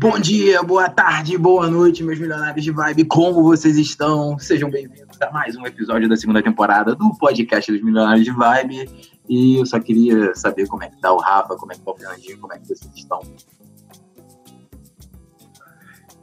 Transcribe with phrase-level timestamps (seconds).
[0.00, 3.04] Bom dia, boa tarde, boa noite, meus milionários de vibe.
[3.06, 4.38] Como vocês estão?
[4.38, 8.88] Sejam bem-vindos a mais um episódio da segunda temporada do podcast dos Milionários de Vibe.
[9.28, 11.90] E eu só queria saber como é que tá o Rafa, como é que tá
[11.90, 13.20] o Fernandinho, como é que vocês estão.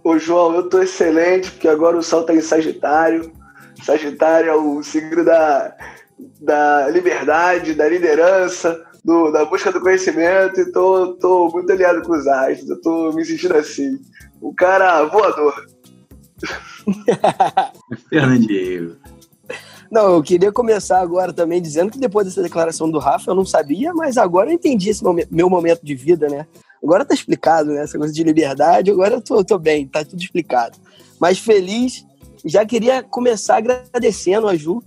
[0.01, 3.29] Ô, João, eu tô excelente, porque agora o sol tá em Sagitário.
[3.83, 5.75] Sagitário é o signo da,
[6.39, 12.13] da liberdade, da liderança, do, da busca do conhecimento, e tô, tô muito alinhado com
[12.13, 12.71] os astros.
[12.71, 13.99] Eu tô me sentindo assim.
[14.41, 15.53] O cara voador.
[18.09, 18.97] Fernandinho.
[19.91, 23.45] Não, eu queria começar agora também dizendo que depois dessa declaração do Rafa eu não
[23.45, 26.47] sabia, mas agora eu entendi esse momento, meu momento de vida, né?
[26.83, 27.83] Agora tá explicado, né?
[27.83, 30.79] Essa coisa de liberdade, agora eu tô, tô bem, tá tudo explicado.
[31.19, 32.03] Mas feliz,
[32.43, 34.83] já queria começar agradecendo a Ju,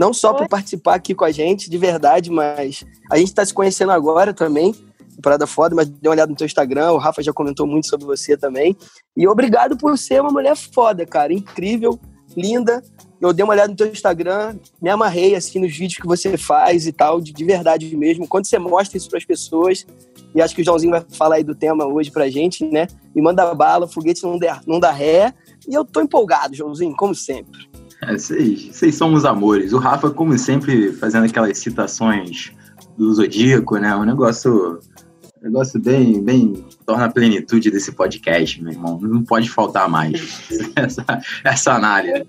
[0.00, 3.52] não só por participar aqui com a gente, de verdade, mas a gente tá se
[3.52, 4.74] conhecendo agora também,
[5.22, 8.06] parada foda, mas dê uma olhada no teu Instagram, o Rafa já comentou muito sobre
[8.06, 8.74] você também.
[9.14, 12.00] E obrigado por ser uma mulher foda, cara, incrível,
[12.34, 12.82] linda,
[13.20, 16.86] eu dei uma olhada no teu Instagram, me amarrei assim nos vídeos que você faz
[16.86, 18.26] e tal, de, de verdade mesmo.
[18.26, 19.86] Quando você mostra isso para as pessoas,
[20.34, 22.86] e acho que o Joãozinho vai falar aí do tema hoje pra gente, né?
[23.14, 25.34] Me manda bala, foguete não, der, não dá ré.
[25.68, 27.68] E eu tô empolgado, Joãozinho, como sempre.
[28.02, 29.72] É, vocês, vocês são os amores.
[29.72, 32.52] O Rafa, como sempre, fazendo aquelas citações
[32.96, 33.94] do Zodíaco, né?
[33.94, 34.80] Um negócio
[35.42, 39.00] negócio bem, bem torna a plenitude desse podcast, meu irmão.
[39.00, 40.42] Não pode faltar mais
[40.76, 41.04] essa,
[41.42, 42.26] essa análise.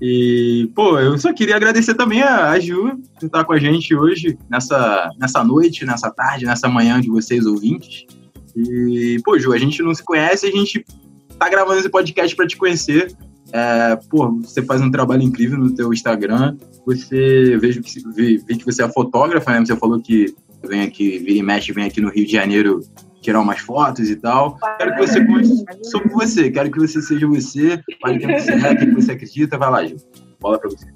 [0.00, 4.38] E, pô, eu só queria agradecer também a, Ju por estar com a gente hoje,
[4.48, 8.06] nessa, nessa noite, nessa tarde, nessa manhã de vocês ouvintes.
[8.56, 10.84] E, pô, Ju, a gente não se conhece, a gente
[11.38, 13.12] tá gravando esse podcast para te conhecer.
[13.54, 16.56] É, pô, você faz um trabalho incrível no teu Instagram.
[16.84, 19.64] Você vejo que vi, vi que você é fotógrafa, né?
[19.64, 20.34] Você falou que
[20.66, 22.80] vem aqui, vira e mexe, vem aqui no Rio de Janeiro
[23.20, 24.58] tirar umas fotos e tal.
[24.76, 25.48] Quero que você conte
[25.88, 29.56] sobre você, quero que você seja você, fale quem você é, quem você acredita.
[29.56, 29.98] Vai lá, Gil.
[30.40, 30.86] Bola pra você.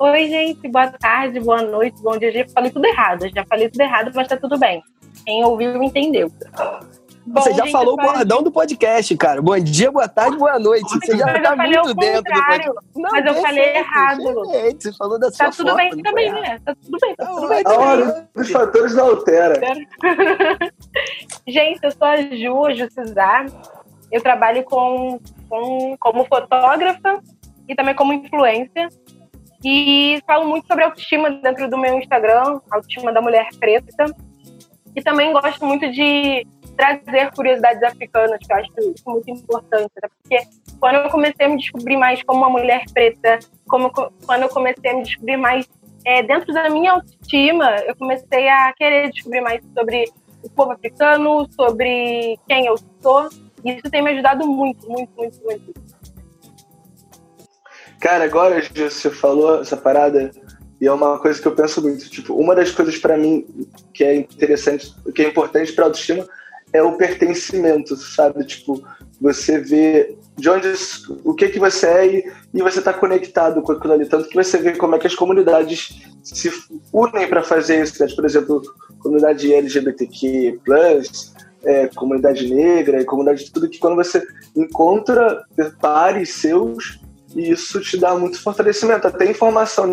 [0.00, 2.32] Oi, gente, boa tarde, boa noite, bom dia.
[2.32, 4.82] Já falei tudo errado, já falei tudo errado, mas tá tudo bem.
[5.26, 6.32] Quem ouviu entendeu.
[7.28, 9.42] Bom, Você já gente, falou o bordão do podcast, cara.
[9.42, 10.88] Bom dia, boa tarde, boa noite.
[10.88, 12.70] Você já mas tá muito dentro do podcast.
[12.96, 14.44] Não, mas eu falei errado.
[14.50, 16.58] Gente, você falou da tá sua Tá tudo bem também, né?
[16.64, 17.62] Tá tudo bem, tá, tudo bem.
[17.66, 19.60] A hora dos fatores não altera.
[21.46, 23.46] gente, eu sou a Ju, a Ju Cesar.
[24.10, 27.20] Eu trabalho com, com, como fotógrafa
[27.68, 28.88] e também como influência.
[29.62, 34.06] E falo muito sobre autoestima dentro do meu Instagram, autoestima da mulher preta.
[34.96, 36.46] E também gosto muito de
[36.78, 40.08] trazer curiosidades africanas, que eu acho isso muito importante, né?
[40.22, 40.38] porque
[40.78, 44.92] quando eu comecei a me descobrir mais como uma mulher preta, como quando eu comecei
[44.92, 45.68] a me descobrir mais
[46.06, 50.04] é, dentro da minha autoestima, eu comecei a querer descobrir mais sobre
[50.44, 53.28] o povo africano, sobre quem eu sou,
[53.64, 55.72] e isso tem me ajudado muito, muito, muito, muito.
[58.00, 60.30] Cara, agora você falou essa parada
[60.80, 62.08] e é uma coisa que eu penso muito.
[62.08, 63.44] Tipo, uma das coisas para mim
[63.92, 66.24] que é interessante, que é importante para autoestima
[66.72, 68.44] é o pertencimento, sabe?
[68.44, 68.82] Tipo,
[69.20, 70.72] você vê de onde
[71.24, 74.36] o que que você é e, e você está conectado com aquilo ali, tanto que
[74.36, 76.50] você vê como é que as comunidades se
[76.92, 78.12] unem para fazer isso, né?
[78.14, 78.62] por exemplo,
[79.00, 80.60] comunidade LGBTQ+,
[81.64, 84.24] é, comunidade negra, comunidade de tudo que quando você
[84.56, 85.44] encontra
[85.80, 87.00] pares seus
[87.34, 89.86] e isso te dá muito fortalecimento, até informação,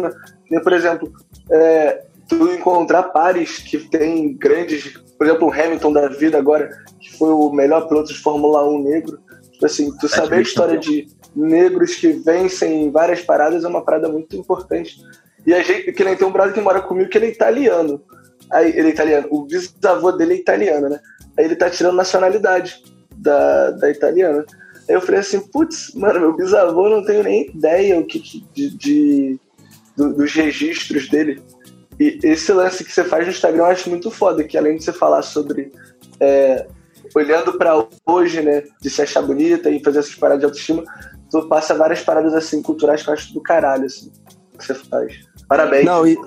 [0.49, 0.59] né?
[0.63, 1.11] Por exemplo,
[1.51, 7.17] é, tu encontrar pares que têm grandes por exemplo, o Hamilton da vida agora, que
[7.17, 9.19] foi o melhor piloto de Fórmula 1 negro.
[9.51, 13.83] Tipo assim, tu saber a história de negros que vencem em várias paradas é uma
[13.83, 15.01] parada muito importante.
[15.45, 18.01] E a gente, que nem tem um brother que mora comigo que ele é italiano.
[18.51, 19.27] Aí, ele é italiano.
[19.31, 20.99] O bisavô dele é italiano, né?
[21.37, 22.83] Aí ele tá tirando nacionalidade
[23.15, 24.45] da, da italiana.
[24.87, 28.69] Aí eu falei assim, putz, mano, meu bisavô não tenho nem ideia o que, de,
[28.77, 29.39] de
[29.95, 31.41] do, dos registros dele.
[31.99, 34.83] E esse lance que você faz no Instagram eu acho muito foda, que além de
[34.83, 35.71] você falar sobre
[36.19, 36.67] é,
[37.13, 40.83] olhando para hoje, né, de se achar bonita e fazer essas paradas de autoestima,
[41.29, 44.11] tu passa várias paradas assim culturais que eu acho do caralho, assim,
[44.57, 45.13] que você faz.
[45.47, 45.85] Parabéns.
[45.85, 46.17] Não, e...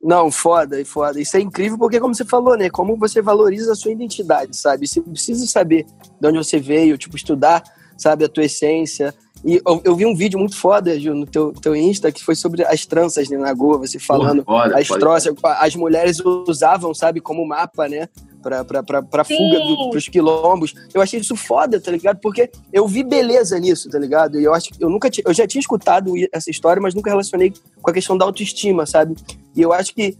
[0.00, 1.20] Não, foda, foda.
[1.20, 2.70] Isso é incrível porque, como você falou, né?
[2.70, 4.86] Como você valoriza a sua identidade, sabe?
[4.86, 5.84] Você precisa saber
[6.20, 7.62] de onde você veio, tipo, estudar,
[7.96, 9.12] sabe, a tua essência,
[9.44, 12.34] e eu, eu, vi um vídeo muito foda, Ju, no teu, teu Insta, que foi
[12.34, 17.20] sobre as tranças né, na Goa, você falando foda, as troças, as mulheres usavam, sabe,
[17.20, 18.08] como mapa, né?
[18.42, 20.72] Pra, pra, pra, pra fuga do, pros quilombos.
[20.94, 22.20] Eu achei isso foda, tá ligado?
[22.20, 24.40] Porque eu vi beleza nisso, tá ligado?
[24.40, 27.52] E eu acho que eu nunca eu já tinha escutado essa história, mas nunca relacionei
[27.82, 29.16] com a questão da autoestima, sabe?
[29.56, 30.16] E eu acho que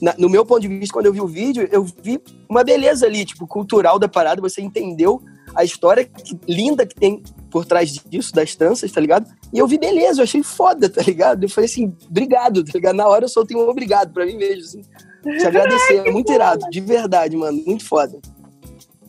[0.00, 3.06] na, no meu ponto de vista, quando eu vi o vídeo, eu vi uma beleza
[3.06, 5.22] ali, tipo, cultural da parada, você entendeu
[5.54, 9.26] a história que, linda que tem por trás disso, das tranças, tá ligado?
[9.52, 11.44] E eu vi beleza, eu achei foda, tá ligado?
[11.44, 12.96] Eu falei assim, obrigado, tá ligado?
[12.96, 14.82] Na hora eu soltei um obrigado pra mim mesmo, assim.
[15.38, 18.18] Te agradecer, é muito irado, de verdade, mano, muito foda.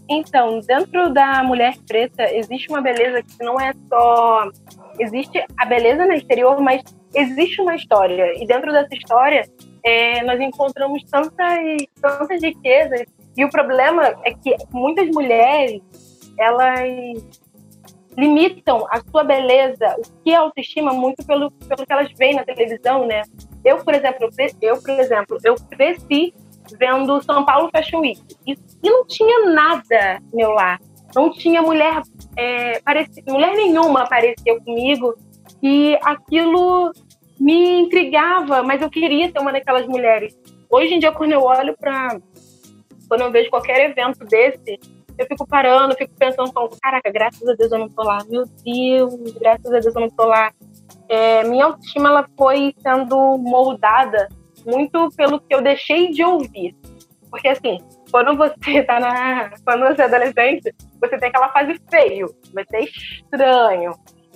[0.10, 4.50] Então, dentro da mulher preta, existe uma beleza que não é só.
[5.00, 6.82] Existe a beleza no exterior, mas
[7.14, 8.34] existe uma história.
[8.42, 9.44] E dentro dessa história,
[9.84, 11.58] é, nós encontramos tantas,
[12.02, 13.04] tantas riquezas.
[13.36, 15.82] E o problema é que muitas mulheres,
[16.40, 17.24] elas
[18.18, 22.44] limitam a sua beleza, o que é autoestima, muito pelo, pelo que elas veem na
[22.44, 23.22] televisão, né?
[23.64, 24.30] Eu, por exemplo,
[24.62, 26.34] eu, por exemplo, eu cresci
[26.80, 28.22] vendo São Paulo Fashion Week.
[28.46, 30.80] E, e não tinha nada meu lá.
[31.16, 32.02] Não tinha mulher,
[32.36, 35.16] é, parecia, mulher nenhuma apareceu comigo.
[35.62, 36.92] E aquilo
[37.40, 40.38] me intrigava, mas eu queria ser uma daquelas mulheres.
[40.70, 42.20] Hoje em dia, quando eu olho para.
[43.08, 44.78] Quando eu vejo qualquer evento desse,
[45.18, 48.20] eu fico parando, fico pensando, caraca, graças a Deus eu não tô lá.
[48.30, 50.52] Meu Deus, graças a Deus eu não tô lá.
[51.10, 54.28] É, minha autoestima ela foi sendo moldada
[54.66, 56.76] muito pelo que eu deixei de ouvir.
[57.30, 57.80] Porque assim,
[58.12, 59.52] quando você tá na.
[59.64, 63.92] Quando você é adolescente, você tem aquela fase feio, você é estranho.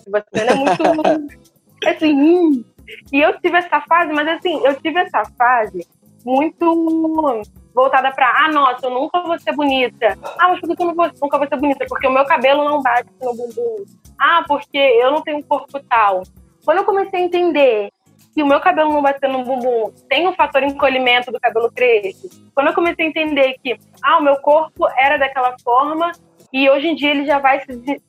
[0.08, 1.48] Você não é muito.
[1.88, 2.64] assim, hum.
[3.12, 5.88] E eu tive essa fase, mas assim, eu tive essa fase
[6.26, 10.18] muito voltada para ah, nossa, eu nunca vou ser bonita.
[10.40, 11.86] Ah, mas por que eu não vou, nunca vou ser bonita?
[11.88, 13.86] Porque o meu cabelo não bate no bumbum.
[14.20, 16.24] Ah, porque eu não tenho um corpo tal.
[16.64, 17.90] Quando eu comecei a entender
[18.34, 22.30] que o meu cabelo não bater no bumbum tem um fator encolhimento do cabelo cresce,
[22.54, 26.12] quando eu comecei a entender que ah, o meu corpo era daquela forma
[26.54, 27.62] e hoje em dia ele já vai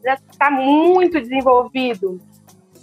[0.05, 2.21] já está muito desenvolvido,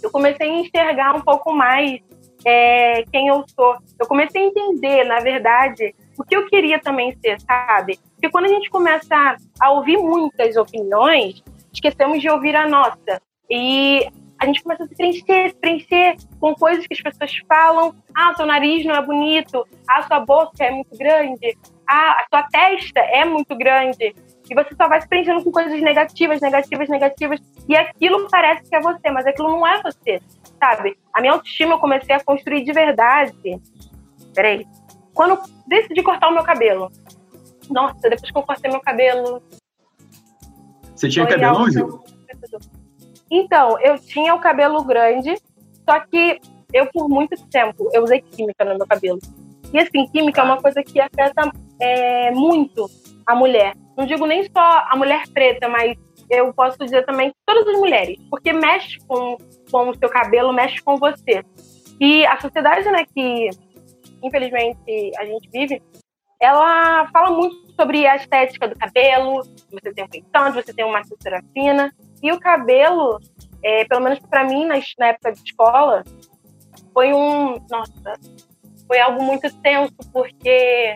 [0.02, 2.00] eu comecei a enxergar um pouco mais
[2.44, 3.76] é, quem eu sou.
[3.98, 7.98] Eu comecei a entender, na verdade, o que eu queria também ser, sabe?
[8.12, 13.22] Porque quando a gente começa a ouvir muitas opiniões, esquecemos de ouvir a nossa.
[13.48, 14.06] E
[14.38, 17.94] a gente começa a se preencher, se preencher com coisas que as pessoas falam.
[18.14, 19.66] Ah, seu nariz não é bonito.
[19.88, 21.56] Ah, sua boca é muito grande.
[21.86, 24.14] Ah, a sua testa é muito grande.
[24.50, 27.40] E você só vai se preenchendo com coisas negativas, negativas, negativas.
[27.68, 30.20] E aquilo parece que é você, mas aquilo não é você,
[30.58, 30.98] sabe?
[31.12, 33.60] A minha autoestima eu comecei a construir de verdade.
[34.34, 34.66] Peraí.
[35.20, 36.90] Quando eu decidi cortar o meu cabelo.
[37.68, 39.42] Nossa, depois que eu cortei meu cabelo.
[40.96, 42.00] Você tinha cabelo, Gil?
[43.30, 45.34] Então, eu tinha o cabelo grande,
[45.86, 46.40] só que
[46.72, 49.18] eu, por muito tempo, eu usei química no meu cabelo.
[49.74, 52.86] E assim, química é uma coisa que afeta é, muito
[53.26, 53.74] a mulher.
[53.98, 55.98] Não digo nem só a mulher preta, mas
[56.30, 59.36] eu posso dizer também todas as mulheres, porque mexe com,
[59.70, 61.44] com o seu cabelo, mexe com você.
[62.00, 63.50] E a sociedade, né, que
[64.22, 65.82] infelizmente a gente vive,
[66.40, 71.04] ela fala muito sobre a estética do cabelo, você tem um peitão, você tem uma
[71.04, 73.18] cintura fina, e o cabelo,
[73.62, 76.02] é, pelo menos para mim, na, na, época de escola,
[76.92, 77.58] foi um.
[77.70, 78.14] Nossa,
[78.86, 80.94] foi algo muito tenso, porque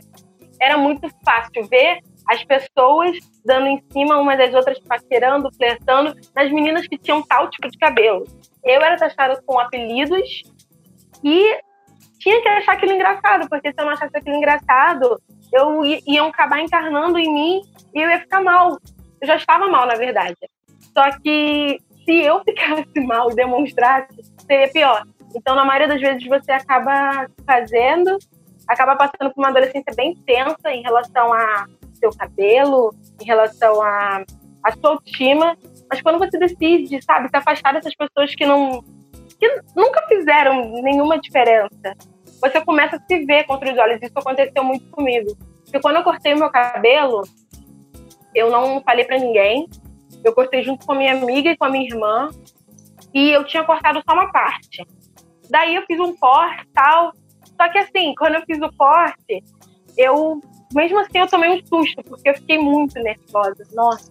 [0.61, 6.50] era muito fácil ver as pessoas dando em cima umas das outras, paquerando, flertando, nas
[6.50, 8.25] meninas que tinham tal tipo de cabelo.
[8.65, 10.43] Eu era taxada com apelidos
[11.23, 11.59] e
[12.25, 15.20] tinha que achar aquilo engraçado, porque se eu não achasse aquilo engraçado,
[15.53, 17.60] eu ia acabar encarnando em mim
[17.94, 18.79] e eu ia ficar mal.
[19.20, 20.34] Eu já estava mal, na verdade.
[20.96, 25.05] Só que se eu ficasse mal e demonstrasse, seria pior.
[25.37, 28.17] Então, na maioria das vezes, você acaba fazendo,
[28.67, 34.25] acaba passando por uma adolescência bem tensa em relação a seu cabelo, em relação a,
[34.65, 35.58] a sua autoestima.
[35.91, 38.82] Mas quando você decide, sabe, se afastar dessas pessoas que não
[39.39, 41.94] que nunca fizeram nenhuma diferença,
[42.44, 44.01] você começa a se ver contra os olhos.
[44.03, 45.36] Isso aconteceu muito comigo.
[45.65, 47.22] Porque quando eu cortei meu cabelo,
[48.34, 49.67] eu não falei para ninguém,
[50.22, 52.29] eu cortei junto com a minha amiga e com a minha irmã.
[53.13, 54.86] E eu tinha cortado só uma parte.
[55.48, 57.13] Daí eu fiz um corte tal.
[57.60, 59.43] Só que assim, quando eu fiz o corte,
[59.96, 60.41] eu.
[60.74, 63.65] Mesmo assim, eu tomei um susto, porque eu fiquei muito nervosa.
[63.72, 64.10] Nossa,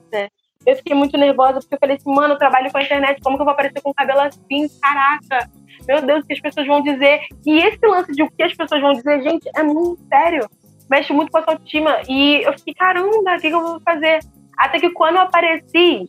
[0.66, 3.36] eu fiquei muito nervosa, porque eu falei assim, mano, eu trabalho com a internet, como
[3.36, 4.70] que eu vou aparecer com o cabelo assim?
[4.82, 5.50] Caraca,
[5.88, 7.22] meu Deus, o que as pessoas vão dizer?
[7.46, 10.50] E esse lance de o que as pessoas vão dizer, gente, é muito sério.
[10.90, 12.02] Mexe muito com a sua autoestima.
[12.08, 14.20] E eu fiquei, caramba, o que, eu vou fazer?
[14.58, 16.08] Até que quando eu apareci,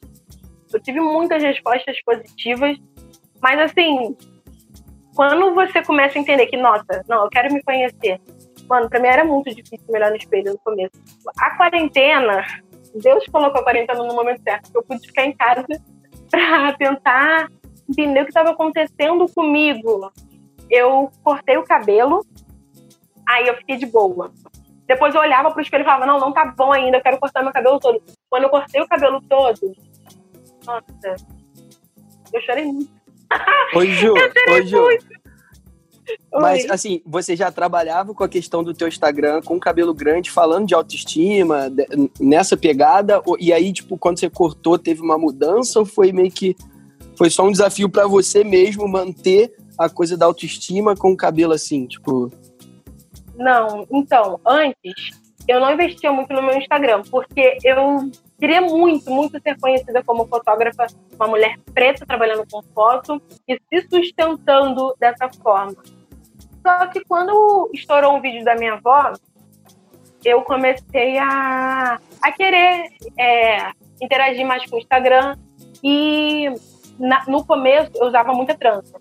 [0.73, 2.77] eu tive muitas respostas positivas,
[3.41, 4.17] mas assim,
[5.15, 8.21] quando você começa a entender que, nossa, não, eu quero me conhecer.
[8.69, 10.93] Mano, pra mim era muito difícil melhor no espelho no começo.
[11.39, 12.45] A quarentena,
[12.95, 15.67] Deus colocou a quarentena no momento certo, que eu pude ficar em casa
[16.31, 17.49] pra tentar
[17.89, 20.11] entender o que estava acontecendo comigo.
[20.71, 22.25] Eu cortei o cabelo,
[23.29, 24.33] aí eu fiquei de boa.
[24.87, 27.43] Depois eu olhava pro espelho e falava, não, não tá bom ainda, eu quero cortar
[27.43, 28.03] meu cabelo todo.
[28.29, 29.75] Quando eu cortei o cabelo todo,
[30.67, 31.17] Nossa,
[32.33, 32.91] eu chorei muito.
[33.75, 34.15] Oi, Ju.
[34.53, 34.83] Oi, Ju.
[34.83, 35.07] Muito.
[36.35, 36.71] Mas, Oi.
[36.71, 40.75] assim, você já trabalhava com a questão do teu Instagram com cabelo grande, falando de
[40.75, 41.87] autoestima, de-
[42.21, 43.23] nessa pegada?
[43.39, 45.79] E aí, tipo, quando você cortou, teve uma mudança?
[45.79, 46.55] Ou foi meio que...
[47.17, 51.53] Foi só um desafio pra você mesmo manter a coisa da autoestima com o cabelo
[51.53, 52.31] assim, tipo...
[53.37, 59.41] Não, então, antes eu não investia muito no meu Instagram, porque eu queria muito, muito
[59.43, 65.77] ser conhecida como fotógrafa, uma mulher preta trabalhando com foto e se sustentando dessa forma.
[66.67, 69.13] Só que quando estourou um vídeo da minha avó,
[70.25, 75.37] eu comecei a, a querer é, interagir mais com o Instagram
[75.83, 76.51] e
[76.99, 78.99] na- no começo eu usava muita trança.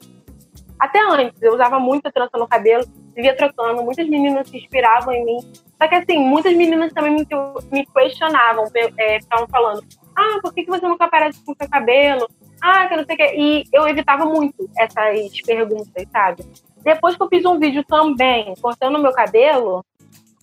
[0.80, 2.84] Até antes, eu usava muita trança no cabelo,
[3.16, 5.38] vivia trocando, muitas meninas se inspiravam em mim.
[5.82, 7.28] Só que assim, muitas meninas também me,
[7.72, 8.66] me questionavam,
[8.98, 9.84] é, ficavam falando,
[10.16, 12.28] ah, por que, que você nunca aparece com seu cabelo?
[12.62, 13.36] Ah, que não sei o que.
[13.36, 16.44] E eu evitava muito essas perguntas, sabe?
[16.84, 19.86] Depois que eu fiz um vídeo também, cortando meu cabelo,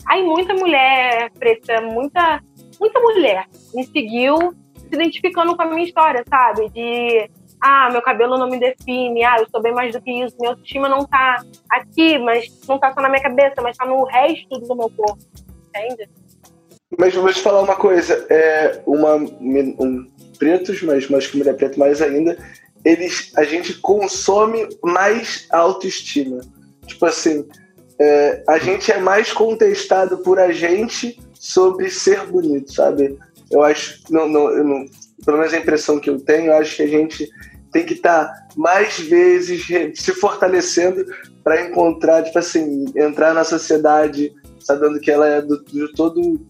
[0.07, 2.43] aí muita mulher preta, muita,
[2.79, 6.69] muita mulher me seguiu se identificando com a minha história, sabe?
[6.71, 10.37] De ah, meu cabelo não me define, ah, eu sou bem mais do que isso,
[10.39, 14.05] minha autoestima não tá aqui, mas não tá só na minha cabeça, mas tá no
[14.05, 15.19] resto do meu corpo,
[15.69, 16.09] entende?
[16.99, 21.79] Mas vou te falar uma coisa, é uma um, pretos, mas mais que mulher preta
[21.79, 22.37] mais ainda,
[22.85, 26.41] eles a gente consome mais autoestima.
[26.87, 27.47] Tipo assim,
[28.01, 33.19] é, a gente é mais contestado por a gente sobre ser bonito, sabe?
[33.51, 34.87] Eu acho, não, não, eu não,
[35.25, 37.29] pelo menos a impressão que eu tenho, acho que a gente
[37.73, 41.05] tem que estar tá mais vezes se fortalecendo
[41.45, 46.41] para encontrar, tipo assim, entrar na sociedade sabendo que ela é do, do todo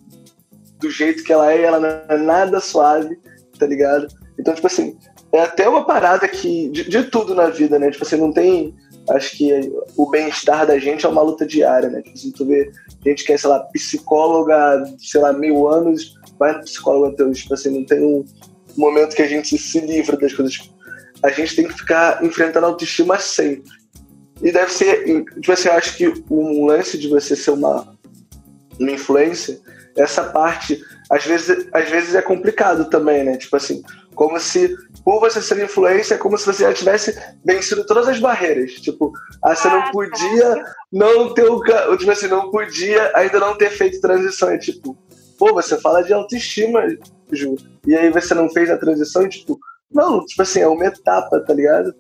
[0.80, 3.18] do jeito que ela é, ela não é nada suave,
[3.58, 4.08] tá ligado?
[4.38, 4.96] Então, tipo assim,
[5.32, 6.68] é até uma parada que.
[6.70, 7.90] De, de tudo na vida, né?
[7.90, 8.74] Tipo assim, não tem.
[9.10, 12.00] Acho que o bem-estar da gente é uma luta diária, né?
[12.02, 12.70] Tipo assim, tu vê
[13.04, 17.42] gente que é, sei lá, psicóloga, sei lá, mil anos, vai no psicólogo até hoje.
[17.42, 18.24] Tipo assim, não tem um
[18.76, 20.70] momento que a gente se livra das coisas.
[21.22, 23.70] A gente tem que ficar enfrentando a autoestima sempre.
[24.42, 25.04] E deve ser.
[25.40, 27.94] Tipo assim, eu acho que um lance de você ser uma,
[28.78, 29.60] uma influência
[29.96, 33.36] essa parte às vezes, às vezes é complicado também, né?
[33.36, 33.82] Tipo assim,
[34.14, 38.20] como se por você ser influência, é como se você já tivesse vencido todas as
[38.20, 38.74] barreiras.
[38.74, 39.12] Tipo,
[39.42, 41.60] ah, você não podia não ter o.
[41.96, 44.50] Tipo assim, não podia ainda não ter feito transição.
[44.50, 44.96] É tipo,
[45.36, 46.80] pô, você fala de autoestima,
[47.87, 49.58] E aí você não fez a transição, tipo,
[49.92, 51.94] não, tipo assim, é uma etapa, tá ligado?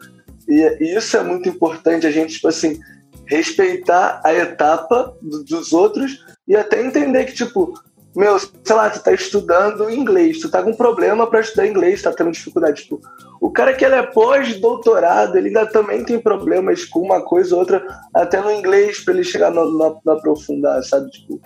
[0.48, 2.80] E, e isso é muito importante, a gente, tipo assim,
[3.26, 7.74] respeitar a etapa do, dos outros e até entender que, tipo,
[8.14, 12.12] meu, sei lá, tu tá estudando inglês, tu tá com problema para estudar inglês, tá
[12.12, 12.82] tendo dificuldade.
[12.82, 13.00] Tipo,
[13.40, 17.60] o cara que ele é pós-doutorado, ele ainda também tem problemas com uma coisa ou
[17.60, 21.08] outra, até no inglês, para ele chegar no, no, no, aprofundar, sabe?
[21.10, 21.40] Tipo,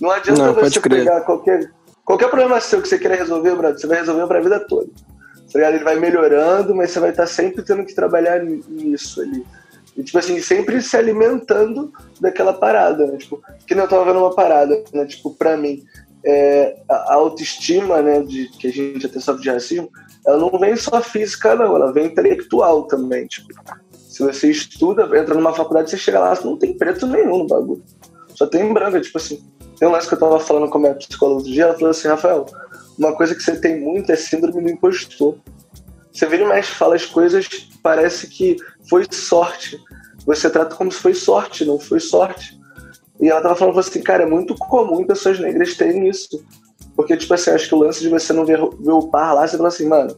[0.00, 1.70] não adianta não, você pegar qualquer,
[2.08, 4.88] qualquer problema seu que você queira resolver, brother, você vai resolver pra vida toda.
[5.52, 5.68] Tá?
[5.68, 9.44] Ele vai melhorando, mas você vai estar sempre tendo que trabalhar nisso ali.
[9.94, 13.18] E, tipo assim, sempre se alimentando daquela parada, né?
[13.18, 15.04] Tipo, que não eu tava vendo uma parada, né?
[15.04, 15.84] Tipo, pra mim,
[16.24, 19.90] é, a autoestima, né, de, que a gente até sofre de racismo,
[20.26, 23.48] ela não vem só física, não, ela vem intelectual também, tipo.
[23.92, 27.84] Se você estuda, entra numa faculdade, você chega lá, não tem preto nenhum no bagulho.
[28.38, 29.44] Só tem branco, tipo assim.
[29.76, 31.90] Tem um lance que eu tava falando com a minha psicóloga outro dia, ela falou
[31.90, 32.46] assim, Rafael,
[32.96, 35.36] uma coisa que você tem muito é síndrome do impostor.
[36.12, 37.48] Você vira e mexe, fala as coisas,
[37.82, 38.56] parece que
[38.88, 39.76] foi sorte.
[40.24, 42.56] Você trata como se foi sorte, não foi sorte.
[43.20, 46.40] E ela tava falando assim, cara, é muito comum pessoas negras terem isso.
[46.94, 49.48] Porque, tipo assim, acho que o lance de você não ver, ver o par lá,
[49.48, 50.16] você fala assim, mano,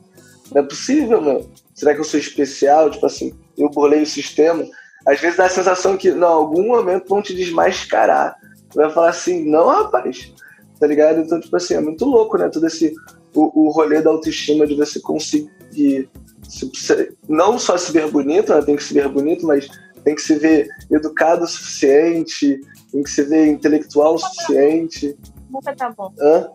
[0.53, 1.50] não é possível, meu.
[1.75, 2.91] Será que eu sou especial?
[2.91, 4.62] Tipo assim, eu bolei o sistema.
[5.07, 8.37] Às vezes dá a sensação que, em algum momento, vão te desmascarar.
[8.75, 10.33] Vai falar assim, não, rapaz.
[10.78, 11.21] Tá ligado?
[11.21, 12.49] Então, tipo assim, é muito louco, né?
[12.49, 12.95] Todo esse.
[13.35, 16.11] O, o rolê da autoestima de você conseguir
[16.50, 18.61] se, não só se ver bonito, né?
[18.62, 19.69] tem que se ver bonito, mas
[20.02, 25.16] tem que se ver educado o suficiente, tem que se ver intelectual o suficiente.
[25.49, 26.12] Nunca tá bom.
[26.19, 26.49] Hã?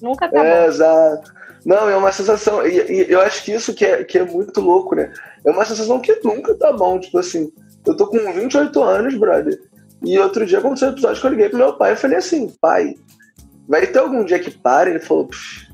[0.00, 0.68] Nunca tá é, bom.
[0.68, 1.32] Exato.
[1.64, 2.66] Não, é uma sensação.
[2.66, 5.12] E, e, eu acho que isso que é, que é muito louco, né?
[5.44, 6.98] É uma sensação que nunca tá bom.
[6.98, 7.52] Tipo assim,
[7.86, 9.60] eu tô com 28 anos, brother.
[10.04, 12.52] E outro dia aconteceu um episódio que eu liguei pro meu pai e falei assim,
[12.60, 12.94] pai,
[13.68, 14.90] vai ter algum dia que pare?
[14.90, 15.70] Ele falou, Psh.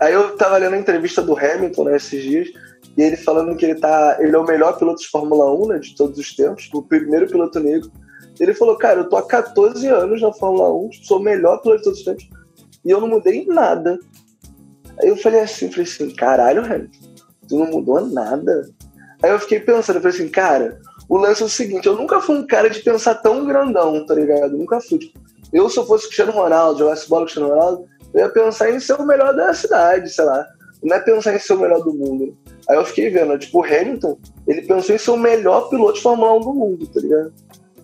[0.00, 2.48] Aí eu tava lendo a entrevista do Hamilton, né, esses dias,
[2.96, 4.18] e ele falando que ele tá.
[4.20, 7.26] Ele é o melhor piloto de Fórmula 1, né, de todos os tempos, o primeiro
[7.26, 7.90] piloto negro.
[8.38, 11.78] Ele falou, cara, eu tô há 14 anos na Fórmula 1, sou o melhor piloto
[11.78, 12.28] de todos os tempos,
[12.84, 13.98] e eu não mudei em nada.
[15.00, 17.08] Aí eu falei assim, falei assim, caralho, Hamilton,
[17.48, 18.68] tu não mudou nada.
[19.22, 22.20] Aí eu fiquei pensando, eu falei assim, cara, o lance é o seguinte, eu nunca
[22.20, 24.56] fui um cara de pensar tão grandão, tá ligado?
[24.56, 24.98] Nunca fui.
[24.98, 25.18] Tipo,
[25.52, 28.80] eu, se eu fosse Cristiano Ronaldo, jogasse bola com Cristiano Ronaldo, eu ia pensar em
[28.80, 30.46] ser o melhor da cidade, sei lá.
[30.82, 32.36] Não é pensar em ser o melhor do mundo.
[32.68, 36.02] Aí eu fiquei vendo, tipo, o Hamilton, ele pensou em ser o melhor piloto de
[36.02, 37.32] Fórmula 1 do mundo, tá ligado?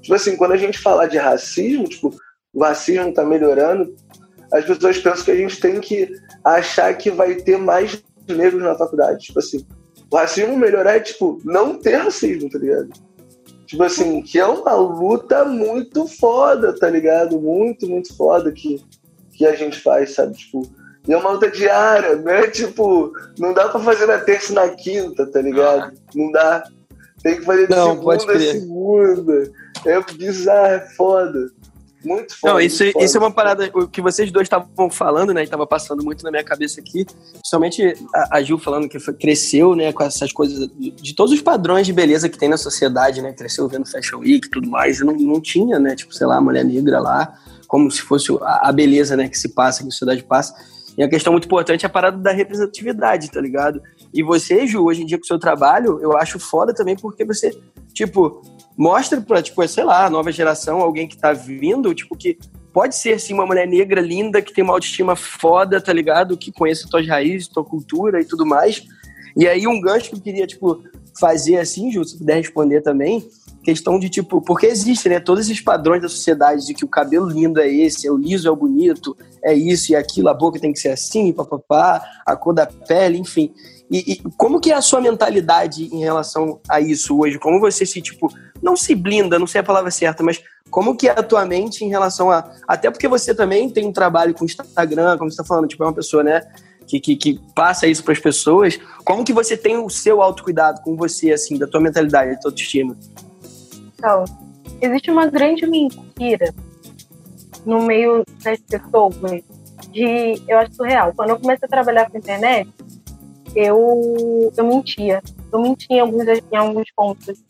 [0.01, 2.15] Tipo assim, quando a gente falar de racismo, tipo,
[2.53, 3.95] o racismo tá melhorando,
[4.53, 6.13] as pessoas pensam que a gente tem que
[6.45, 9.27] achar que vai ter mais negros na faculdade.
[9.27, 9.67] Tipo assim,
[10.11, 12.91] o racismo melhorar é, tipo, não ter racismo, tá ligado?
[13.67, 17.41] Tipo assim, que é uma luta muito foda, tá ligado?
[17.41, 18.85] Muito, muito foda que,
[19.33, 20.37] que a gente faz, sabe?
[20.37, 20.63] Tipo,
[21.09, 22.47] e é uma luta diária, né?
[22.53, 25.93] Tipo, não dá pra fazer na terça e na quinta, tá ligado?
[26.15, 26.65] Não dá.
[27.23, 29.53] Tem que fazer de não, segunda a segunda.
[29.87, 31.51] É bizarro, é foda.
[32.05, 32.55] Muito foda.
[32.55, 33.05] Não, isso, foda.
[33.05, 35.45] isso é uma parada o que vocês dois estavam falando, né?
[35.45, 37.05] E tava passando muito na minha cabeça aqui.
[37.33, 41.33] Principalmente a, a Gil falando que foi, cresceu, né, com essas coisas de, de, todos
[41.33, 43.33] os padrões de beleza que tem na sociedade, né?
[43.33, 45.01] Cresceu vendo Fashion Week e tudo mais.
[45.01, 45.95] Não, não tinha, né?
[45.95, 47.35] Tipo, sei lá, a mulher negra lá,
[47.69, 50.55] como se fosse a, a beleza, né, que se passa, que a sociedade passa.
[50.97, 53.83] E a questão muito importante é a parada da representatividade, tá ligado?
[54.13, 57.25] E você, Ju, hoje em dia com o seu trabalho, eu acho foda também porque
[57.25, 57.59] você,
[57.95, 58.43] tipo,
[58.77, 62.39] mostra pra, tipo, sei lá, nova geração, alguém que tá vindo, tipo, que
[62.73, 66.37] pode ser, assim, uma mulher negra linda, que tem uma autoestima foda, tá ligado?
[66.37, 68.83] Que conhece tuas raízes, tua cultura e tudo mais.
[69.37, 70.83] E aí, um gancho que eu queria, tipo,
[71.19, 73.23] fazer assim, Ju, se puder responder também,
[73.63, 77.29] questão de tipo, porque existe, né, todos esses padrões da sociedade de que o cabelo
[77.29, 80.59] lindo é esse, é o liso é o bonito, é isso e aquilo, a boca
[80.59, 83.53] tem que ser assim, papapá, a cor da pele, enfim.
[83.91, 87.39] E, e, como que é a sua mentalidade em relação a isso hoje?
[87.39, 88.33] Como você se, tipo,
[88.63, 91.85] não se blinda, não sei a palavra certa, mas como que é a tua mente
[91.85, 92.51] em relação a...
[92.67, 95.87] Até porque você também tem um trabalho com Instagram, como você está falando, tipo, é
[95.87, 96.41] uma pessoa, né,
[96.87, 98.79] que, que, que passa isso para as pessoas.
[99.05, 102.51] Como que você tem o seu autocuidado com você, assim, da tua mentalidade, da tua
[102.51, 102.97] autoestima?
[103.95, 104.25] Então,
[104.81, 106.55] existe uma grande mentira
[107.65, 109.15] no meio das pessoas
[109.91, 111.13] de, eu acho surreal.
[111.15, 112.69] Quando eu comecei a trabalhar com internet,
[113.55, 115.23] eu, eu mentia.
[115.53, 117.43] Eu mentia em alguns, em alguns pontos.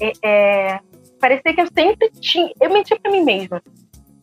[0.00, 0.80] É, é,
[1.20, 2.52] parecia que eu sempre tinha.
[2.60, 3.62] Eu mentia para mim mesma.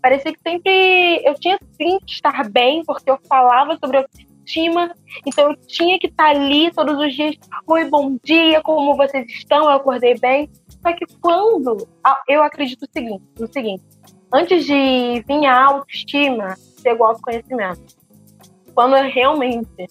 [0.01, 4.93] Parecia que sempre eu tinha sim que estar bem, porque eu falava sobre autoestima,
[5.25, 7.35] então eu tinha que estar ali todos os dias.
[7.65, 9.63] Oi, bom dia, como vocês estão?
[9.63, 10.49] Eu acordei bem.
[10.81, 11.87] Só que quando.
[12.27, 13.83] Eu acredito o seguinte, no seguinte:
[14.31, 17.95] antes de vir a autoestima, chegou o autoconhecimento.
[18.75, 19.87] Quando eu realmente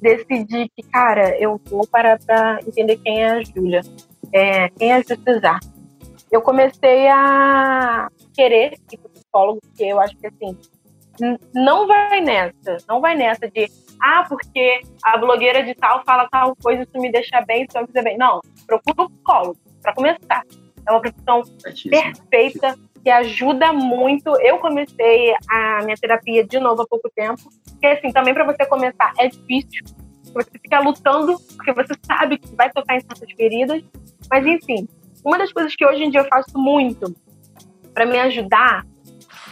[0.00, 3.82] decidi que, cara, eu vou parar para entender quem é a Júlia,
[4.32, 5.60] é, quem é a Justicizar.
[6.30, 10.58] Eu comecei a querer ir pro psicólogo, porque eu acho que assim,
[11.54, 16.54] não vai nessa, não vai nessa de ah, porque a blogueira de tal fala tal
[16.56, 18.18] coisa, isso me deixa bem, isso me fizer bem.
[18.18, 20.42] Não, procura um psicólogo, para começar.
[20.86, 21.42] É uma profissão
[21.88, 24.28] perfeita, que ajuda muito.
[24.40, 28.66] Eu comecei a minha terapia de novo há pouco tempo, porque assim, também para você
[28.66, 29.84] começar é difícil.
[30.32, 33.82] Você fica lutando, porque você sabe que vai tocar em certas feridas.
[34.30, 34.88] Mas enfim,
[35.24, 37.14] uma das coisas que hoje em dia eu faço muito
[37.92, 38.84] para me ajudar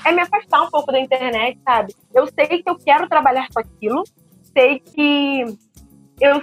[0.05, 1.95] é me afastar um pouco da internet, sabe?
[2.15, 4.03] Eu sei que eu quero trabalhar com aquilo,
[4.57, 5.45] sei que
[6.21, 6.43] eu,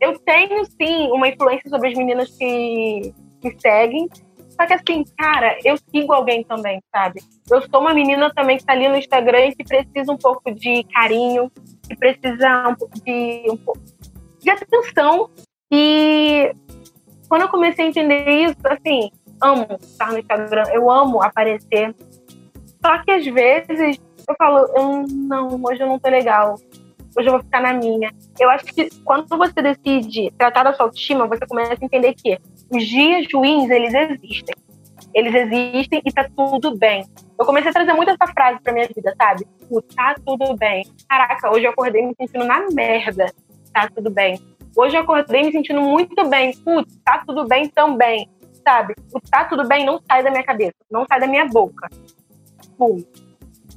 [0.00, 4.08] eu tenho sim uma influência sobre as meninas que me seguem,
[4.50, 7.20] só que assim, cara, eu sigo alguém também, sabe?
[7.50, 10.52] Eu sou uma menina também que tá ali no Instagram e que precisa um pouco
[10.52, 11.50] de carinho,
[11.88, 13.80] que precisa um pouco de, um pouco
[14.38, 15.30] de atenção.
[15.72, 16.54] E
[17.32, 21.94] quando eu comecei a entender isso, assim, amo estar no Instagram, eu amo aparecer.
[22.84, 26.56] Só que às vezes eu falo, eu, não, hoje eu não tô legal.
[27.16, 28.10] Hoje eu vou ficar na minha.
[28.38, 32.38] Eu acho que quando você decide tratar da sua autoestima, você começa a entender que
[32.70, 34.54] os dias ruins, eles existem.
[35.14, 37.02] Eles existem e tá tudo bem.
[37.38, 39.46] Eu comecei a trazer muito essa frase pra minha vida, sabe?
[39.70, 40.84] O tá tudo bem.
[41.08, 43.24] Caraca, hoje eu acordei me sentindo na merda.
[43.72, 44.38] Tá tudo bem.
[44.76, 46.56] Hoje eu acordei me sentindo muito bem.
[46.58, 48.30] Putz, tá tudo bem também.
[48.66, 48.94] Sabe?
[49.12, 51.88] O tá tudo bem não sai da minha cabeça, não sai da minha boca.
[52.78, 53.02] Pum.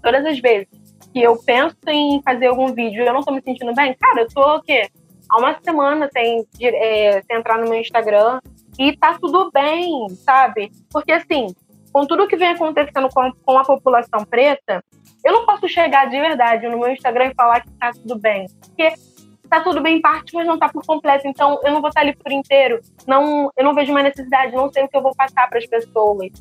[0.02, 0.68] Todas as vezes
[1.12, 4.22] que eu penso em fazer algum vídeo e eu não tô me sentindo bem, cara,
[4.22, 4.90] eu tô o quê?
[5.30, 8.40] Há uma semana sem, é, sem entrar no meu Instagram,
[8.78, 10.72] e tá tudo bem, sabe?
[10.92, 11.48] Porque assim,
[11.92, 14.84] com tudo que vem acontecendo com, com a população preta,
[15.24, 18.48] eu não posso chegar de verdade no meu Instagram e falar que tá tudo bem.
[18.62, 18.94] Porque
[19.50, 21.28] tá tudo bem em parte, mas não tá por completo.
[21.28, 22.80] Então eu não vou estar ali por inteiro.
[23.08, 25.66] Não, eu não vejo uma necessidade, não sei o que eu vou passar para as
[25.66, 26.32] pessoas.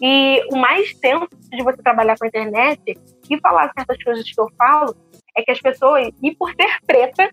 [0.00, 2.98] E o mais tenso de você trabalhar com a internet
[3.30, 4.96] e falar certas coisas que eu falo
[5.36, 7.30] é que as pessoas, e por ser preta,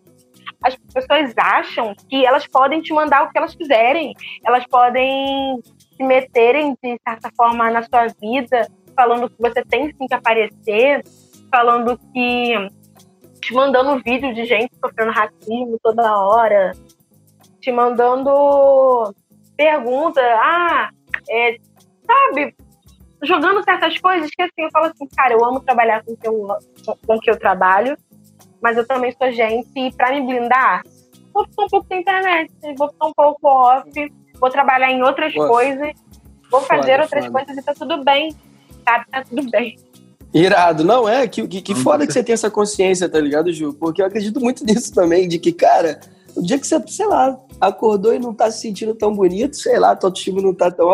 [0.63, 4.13] as pessoas acham que elas podem te mandar o que elas quiserem,
[4.45, 5.59] elas podem
[5.95, 11.03] se meterem de certa forma na sua vida, falando que você tem sim que aparecer,
[11.51, 12.53] falando que
[13.41, 16.71] te mandando vídeo de gente sofrendo racismo toda hora,
[17.61, 19.13] te mandando
[19.55, 20.89] pergunta, ah,
[21.29, 21.57] é,
[22.05, 22.55] sabe,
[23.23, 26.27] jogando certas coisas que assim, eu falo assim, cara, eu amo trabalhar com o que
[26.27, 26.47] eu,
[27.05, 27.97] com o que eu trabalho,
[28.61, 30.81] mas eu também sou gente e para me blindar,
[31.33, 35.33] vou ficar um pouco na internet, vou ficar um pouco off, vou trabalhar em outras
[35.35, 35.49] Nossa.
[35.49, 35.93] coisas,
[36.49, 37.39] vou fazer foda, outras foda.
[37.39, 38.35] coisas e tá tudo bem,
[38.85, 39.05] sabe?
[39.11, 39.77] Tá tudo bem.
[40.33, 41.27] Irado, não é?
[41.27, 43.73] Que, que, que foda que você tem essa consciência, tá ligado, Ju?
[43.73, 45.99] Porque eu acredito muito nisso também, de que, cara,
[46.35, 49.79] o dia que você, sei lá, acordou e não tá se sentindo tão bonito, sei
[49.79, 50.87] lá, tua autoestima não tá tão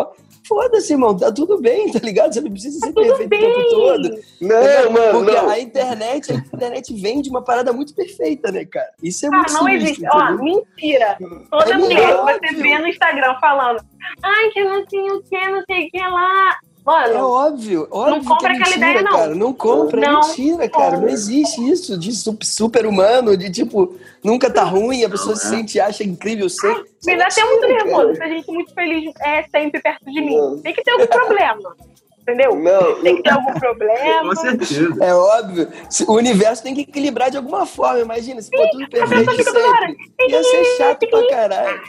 [0.48, 2.34] foda-se, irmão, tá tudo bem, tá ligado?
[2.34, 3.40] Você não precisa ser tá perfeito bem.
[3.40, 4.10] o tempo todo.
[4.42, 5.50] Não, mano, Porque não.
[5.50, 8.90] a internet, a internet vem de uma parada muito perfeita, né, cara?
[9.02, 10.06] Isso é ah, muito não existe.
[10.08, 11.18] Ó, mentira.
[11.50, 13.84] Toda é mulher que você vê no Instagram falando,
[14.24, 16.60] ai, que não sei o que, não sei o que lá.
[16.86, 18.16] Mano, é óbvio, óbvio.
[18.18, 19.12] Não compra é mentira, aquela ideia, não.
[19.12, 20.98] Cara, não compra, é não é mentira, cara.
[21.00, 25.48] Não existe isso de super humano, de tipo, nunca tá ruim, a pessoa não, se
[25.48, 25.50] é.
[25.50, 26.86] sente acha incrível sempre.
[27.04, 30.38] Me dá até muito nervoso, se a gente muito feliz é sempre perto de mim.
[30.38, 30.60] Não.
[30.60, 31.76] Tem que ter algum problema.
[32.22, 32.56] Entendeu?
[32.56, 34.30] Não, tem que ter algum problema.
[34.30, 35.04] Com certeza.
[35.04, 35.68] É óbvio.
[36.08, 38.00] O universo tem que equilibrar de alguma forma.
[38.00, 39.98] Imagina, se for tudo perfeito sempre.
[40.30, 41.82] Ia ser chato pra caralho.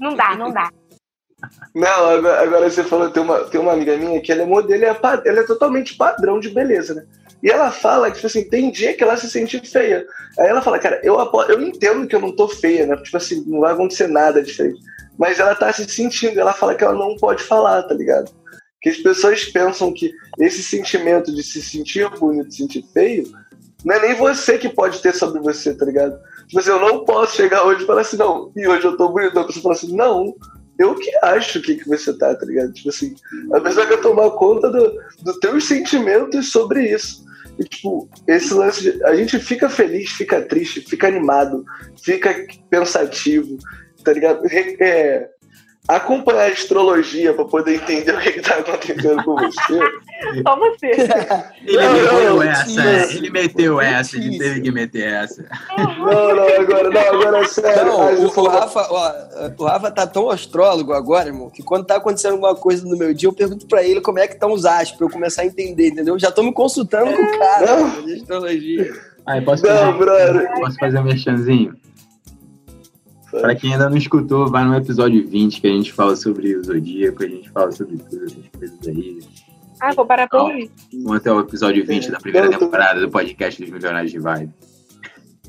[0.00, 0.70] Não dá, não dá.
[1.74, 4.84] Não, agora, agora, você falou, tem uma, tem uma amiga minha que ela é modelo,
[4.84, 7.04] ela é, ela é totalmente padrão de beleza, né?
[7.42, 10.06] E ela fala que, tipo assim, tem dia que ela se sente feia.
[10.38, 11.16] Aí ela fala, cara, eu,
[11.48, 12.96] eu entendo que eu não tô feia, né?
[12.98, 14.80] Tipo assim, não vai acontecer nada diferente.
[15.18, 18.30] Mas ela tá se sentindo, ela fala que ela não pode falar, tá ligado?
[18.80, 23.24] Que as pessoas pensam que esse sentimento de se sentir bonito, de se sentir feio,
[23.84, 26.18] não é nem você que pode ter sobre você, tá ligado?
[26.46, 29.08] Tipo assim, eu não posso chegar hoje e falar assim, não, e hoje eu tô
[29.08, 29.38] bonito.
[29.38, 30.34] A pessoa fala assim, não,
[30.78, 32.72] eu que acho o que, que você tá, tá ligado?
[32.72, 33.14] Tipo assim,
[33.52, 37.24] a pessoa quer tomar conta dos do teus sentimentos sobre isso.
[37.58, 41.64] E, tipo, esse lance de, A gente fica feliz, fica triste, fica animado,
[42.02, 42.34] fica
[42.70, 43.58] pensativo,
[44.02, 44.46] tá ligado?
[44.46, 45.28] É,
[45.88, 49.80] acompanhar a astrologia para poder entender o que está acontecendo com você.
[50.46, 50.86] Só você.
[51.66, 55.44] ele não, meteu não, essa, ele meteu essa, ele teve que meter essa.
[55.76, 57.86] Não, não, agora, não, agora sério.
[57.86, 59.12] Não, o, o, Rafa, ó,
[59.58, 63.12] o Rafa tá tão astrólogo agora, irmão, que quando tá acontecendo alguma coisa no meu
[63.12, 65.46] dia, eu pergunto para ele como é que estão os astros, pra eu começar a
[65.46, 66.16] entender, entendeu?
[66.18, 68.04] Já tô me consultando com o cara não.
[68.04, 68.92] de astrologia.
[69.26, 70.52] Aí, posso não, fazer, brother.
[70.54, 71.74] Posso fazer um merchanzinho?
[73.40, 76.64] Para quem ainda não escutou, vai no episódio 20 que a gente fala sobre o
[76.64, 79.20] Zodíaco, a gente fala sobre tudo essas coisas aí.
[79.80, 80.70] Ah, vou parar por aí.
[80.92, 84.52] Vamos até o episódio 20 da primeira temporada do podcast dos Milionários de Vibe.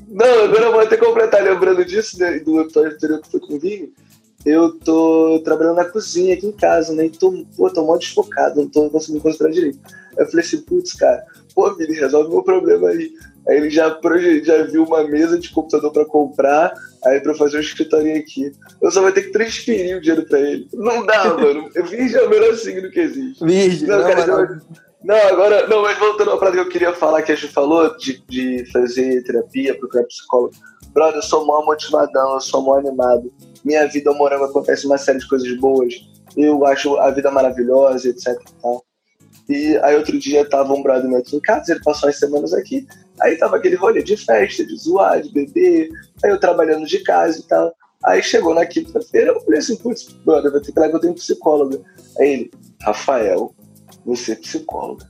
[0.08, 3.54] Não, agora eu vou até completar, lembrando disso, né, do episódio anterior que foi com
[3.54, 3.92] o Vinho.
[4.44, 7.06] Eu tô trabalhando na cozinha aqui em casa, né?
[7.06, 9.78] E tô, pô, tô mó desfocado, não tô conseguindo concentrar direito.
[10.18, 13.12] Aí eu falei assim, putz, cara, pô, Vini, resolve o meu problema aí.
[13.48, 13.98] Aí ele já,
[14.42, 16.72] já viu uma mesa de computador para comprar,
[17.04, 18.52] aí para fazer um escritório aqui.
[18.80, 20.68] Eu só vou ter que transferir o dinheiro para ele.
[20.72, 21.70] Não dá, mano.
[21.74, 23.44] Virgem é o melhor signo que existe.
[23.44, 24.60] Virgem, não, não, cara, não.
[25.04, 27.96] não, agora, não, mas voltando ao prato que eu queria falar, que a gente falou
[27.98, 30.54] de, de fazer terapia, procurar psicólogo.
[30.92, 33.32] Brother, eu sou mó motivadão, eu sou mó animado.
[33.64, 35.94] Minha vida ao morango acontece uma série de coisas boas.
[36.36, 38.84] Eu acho a vida maravilhosa, etc e.
[39.46, 42.54] E aí outro dia tava um brother meu aqui em casa, ele passou as semanas
[42.54, 42.86] aqui.
[43.20, 45.88] Aí tava aquele rolê de festa, de zoar, de beber,
[46.22, 47.74] aí eu trabalhando de casa e tal.
[48.04, 51.00] Aí chegou na quinta-feira, eu falei assim, putz, brother, vai ter que lá que eu
[51.00, 51.80] tenho psicóloga.
[52.18, 52.50] Aí ele,
[52.82, 53.54] Rafael,
[54.04, 55.08] você é psicóloga.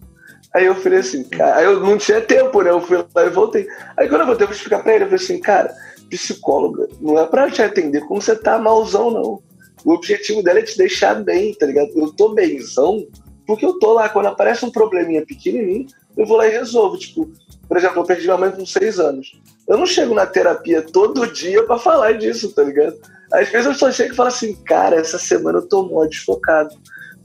[0.54, 2.70] Aí eu falei assim, cara, aí eu não tinha tempo, né?
[2.70, 3.66] Eu fui lá e voltei.
[3.96, 5.74] Aí quando eu voltei, eu explicar pra ele, eu falei assim, cara,
[6.08, 9.42] psicóloga não é pra te atender como você tá malzão, não.
[9.84, 11.90] O objetivo dela é te deixar bem, tá ligado?
[11.96, 13.04] Eu tô benzão
[13.46, 15.86] porque eu tô lá, quando aparece um probleminha pequenininho,
[16.16, 16.96] eu vou lá e resolvo.
[16.98, 17.30] Tipo,
[17.68, 19.32] por exemplo, eu perdi minha mãe com seis anos.
[19.66, 22.96] Eu não chego na terapia todo dia para falar disso, tá ligado?
[23.32, 26.74] Às vezes eu só chego e falo assim, cara, essa semana eu tô mó desfocado.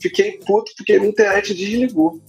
[0.01, 2.19] Fiquei puto porque minha internet desligou.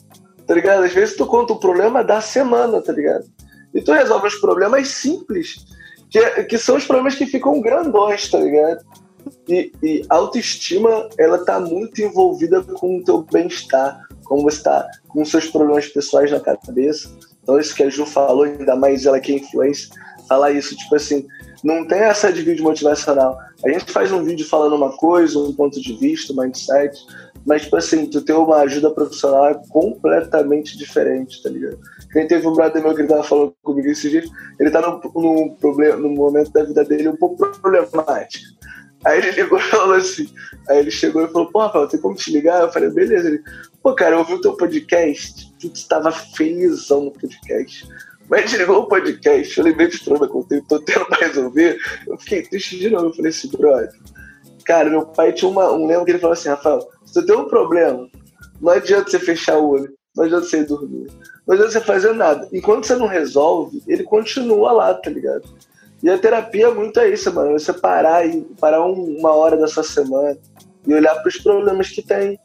[0.46, 0.82] Tá ligado?
[0.82, 3.24] Às vezes tu conta o problema da semana, tá ligado?
[3.72, 5.64] E tu resolve os problemas simples,
[6.10, 8.84] que, que são os problemas que ficam grandões, tá ligado?
[9.48, 15.24] E, e autoestima, ela tá muito envolvida com o teu bem-estar, como você tá com
[15.24, 17.10] seus problemas pessoais na cabeça.
[17.42, 19.88] Então, isso que a Ju falou, ainda mais ela que é influência,
[20.28, 21.26] falar isso, tipo assim,
[21.64, 23.36] não tem essa de vídeo motivacional.
[23.64, 26.96] A gente faz um vídeo falando uma coisa, um ponto de vista, um mindset,
[27.44, 31.80] Mas, tipo assim, tu ter uma ajuda profissional é completamente diferente, tá ligado?
[32.12, 35.56] Quem teve um brother meu que ele tava falando comigo esses dias, ele tá num,
[35.56, 38.60] problema, num momento da vida dele um pouco problemático.
[39.04, 40.28] Aí ele ligou e falou assim.
[40.68, 42.62] Aí ele chegou e falou, pô, Rafael, tem como te ligar?
[42.62, 43.28] Eu falei, beleza.
[43.28, 43.42] Ele,
[43.82, 47.88] pô, cara, eu ouvi o teu podcast, tu estava felizão no podcast.
[48.28, 51.78] Mas ligou o podcast, eu lembrei de problema que eu tenho, tô tendo pra resolver.
[52.06, 53.06] Eu fiquei triste de novo.
[53.06, 53.90] Eu falei assim, brother.
[54.64, 57.36] Cara, meu pai tinha uma, um lema que ele falou assim, Rafael, se tu tem
[57.36, 58.08] um problema,
[58.60, 61.10] não adianta você fechar o olho, não adianta você ir dormir,
[61.44, 62.48] não adianta você fazer nada.
[62.52, 65.42] Enquanto você não resolve, ele continua lá, tá ligado?
[66.02, 67.58] E a terapia é muito é isso, mano.
[67.58, 70.38] Você parar e parar uma hora da sua semana
[70.86, 72.38] e olhar para os problemas que tem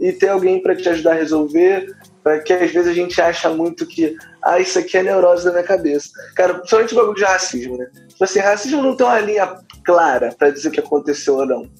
[0.00, 1.94] e ter alguém para te ajudar a resolver.
[2.22, 5.52] Para que às vezes a gente acha muito que, ah, isso aqui é neurose da
[5.52, 6.10] minha cabeça.
[6.34, 7.86] Cara, principalmente o bagulho de racismo, né?
[8.08, 11.70] Tipo assim, racismo não tem uma linha clara para dizer o que aconteceu ou não.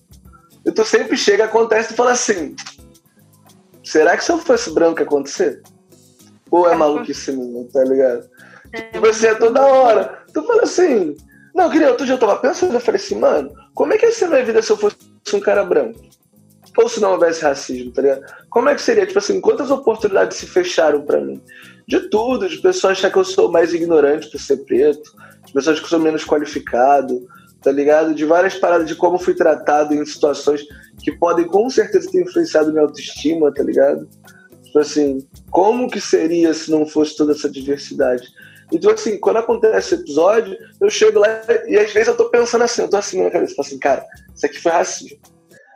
[0.64, 2.54] Então sempre chega, acontece e fala assim:
[3.82, 5.62] será que se eu fosse branco ia acontecer?
[6.50, 8.28] Ou é maluquice minha, tá ligado?
[8.92, 10.24] Tipo assim, é toda hora.
[10.32, 11.16] Tu fala assim.
[11.54, 14.12] Não, queria, outro dia eu tava pensando, eu falei assim, mano, como é que ia
[14.12, 14.96] ser minha vida se eu fosse
[15.34, 15.98] um cara branco?
[16.78, 18.22] Ou se não houvesse racismo, tá ligado?
[18.48, 19.04] Como é que seria?
[19.04, 21.42] Tipo assim, quantas oportunidades se fecharam para mim?
[21.88, 25.10] De tudo, de pessoas achar que eu sou mais ignorante por ser preto,
[25.44, 27.26] de pessoas que eu sou menos qualificado,
[27.60, 28.14] tá ligado?
[28.14, 30.62] De várias paradas de como fui tratado em situações
[31.02, 34.08] que podem com certeza ter influenciado minha autoestima, tá ligado?
[34.62, 38.28] Tipo assim, como que seria se não fosse toda essa diversidade?
[38.70, 42.62] Então, assim, quando acontece esse episódio, eu chego lá e às vezes eu tô pensando
[42.62, 45.18] assim, eu tô assim na minha cabeça, assim, cara, isso aqui foi racismo.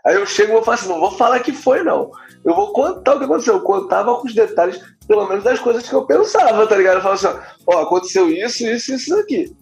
[0.04, 2.10] Aí eu chego e falar assim, não vou falar que foi, não.
[2.44, 3.54] Eu vou contar o que aconteceu.
[3.54, 6.96] Eu contava com os detalhes, pelo menos das coisas que eu pensava, tá ligado?
[6.96, 7.28] Eu falo assim,
[7.66, 9.54] ó, aconteceu isso, isso, isso aqui.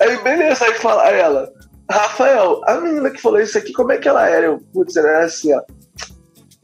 [0.00, 1.50] Aí, beleza, aí fala, aí ela,
[1.90, 4.46] Rafael, a menina que falou isso aqui, como é que ela era?
[4.46, 5.62] Eu, putz, ela era assim, ó.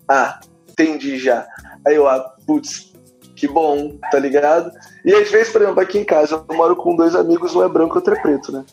[0.08, 1.46] Ah, entendi já.
[1.86, 2.92] Aí eu, ah, putz,
[3.34, 4.70] que bom, tá ligado?
[5.04, 7.68] E às vezes, por exemplo, aqui em casa, eu moro com dois amigos, um é
[7.68, 8.64] branco e outro é preto, né?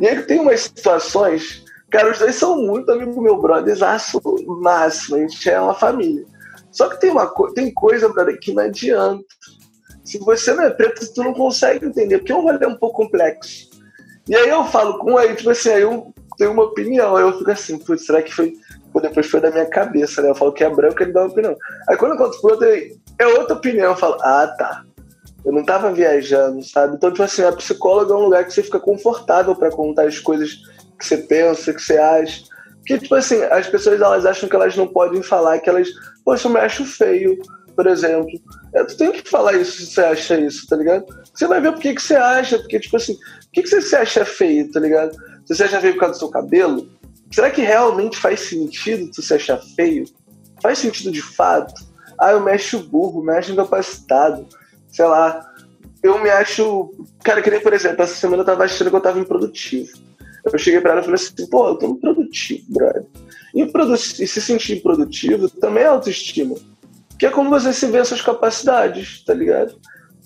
[0.00, 1.63] E aí tem umas situações,
[1.94, 4.20] cara, os dois são muito amigos do meu brother, aço
[4.60, 6.24] máximo, a gente é uma família.
[6.72, 9.24] Só que tem, uma, tem coisa, brother, que não adianta.
[10.02, 13.04] Se você não é preto, tu não consegue entender, porque é um rolê um pouco
[13.04, 13.70] complexo.
[14.28, 17.38] E aí eu falo com aí, tipo assim, aí eu tenho uma opinião, aí eu
[17.38, 18.54] fico assim, putz, será que foi.
[19.00, 20.30] Depois foi da minha cabeça, né?
[20.30, 21.56] Eu falo que é branco, ele dá uma opinião.
[21.88, 23.90] Aí quando eu conto pro outro, é outra opinião.
[23.90, 24.84] Eu falo, ah, tá.
[25.44, 26.96] Eu não tava viajando, sabe?
[26.96, 30.18] Então, tipo assim, a psicóloga é um lugar que você fica confortável para contar as
[30.18, 30.60] coisas
[31.04, 32.42] que você pensa, que você acha.
[32.78, 35.88] Porque, tipo assim, as pessoas elas acham que elas não podem falar que elas,
[36.24, 37.38] poxa, eu me acho feio,
[37.74, 38.30] por exemplo.
[38.74, 41.04] É, tu tem que falar isso se você acha isso, tá ligado?
[41.32, 43.96] Você vai ver por que, você acha, porque, tipo assim, por que, que você se
[43.96, 45.12] acha feio, tá ligado?
[45.46, 46.90] Se você acha feio por causa do seu cabelo,
[47.30, 50.04] será que realmente faz sentido tu se achar feio?
[50.60, 51.74] Faz sentido de fato?
[52.18, 54.46] Ah, eu me acho burro, me acho incapacitado.
[54.88, 55.40] Sei lá.
[56.02, 56.92] Eu me acho.
[57.22, 59.90] Cara, que nem, por exemplo, essa semana eu tava achando que eu tava improdutivo.
[60.44, 63.06] Eu cheguei pra ela e falei assim, pô, eu tô improdutivo, brother.
[63.54, 66.56] E se sentir improdutivo também é autoestima.
[67.18, 69.78] Que é como você se vê suas capacidades, tá ligado?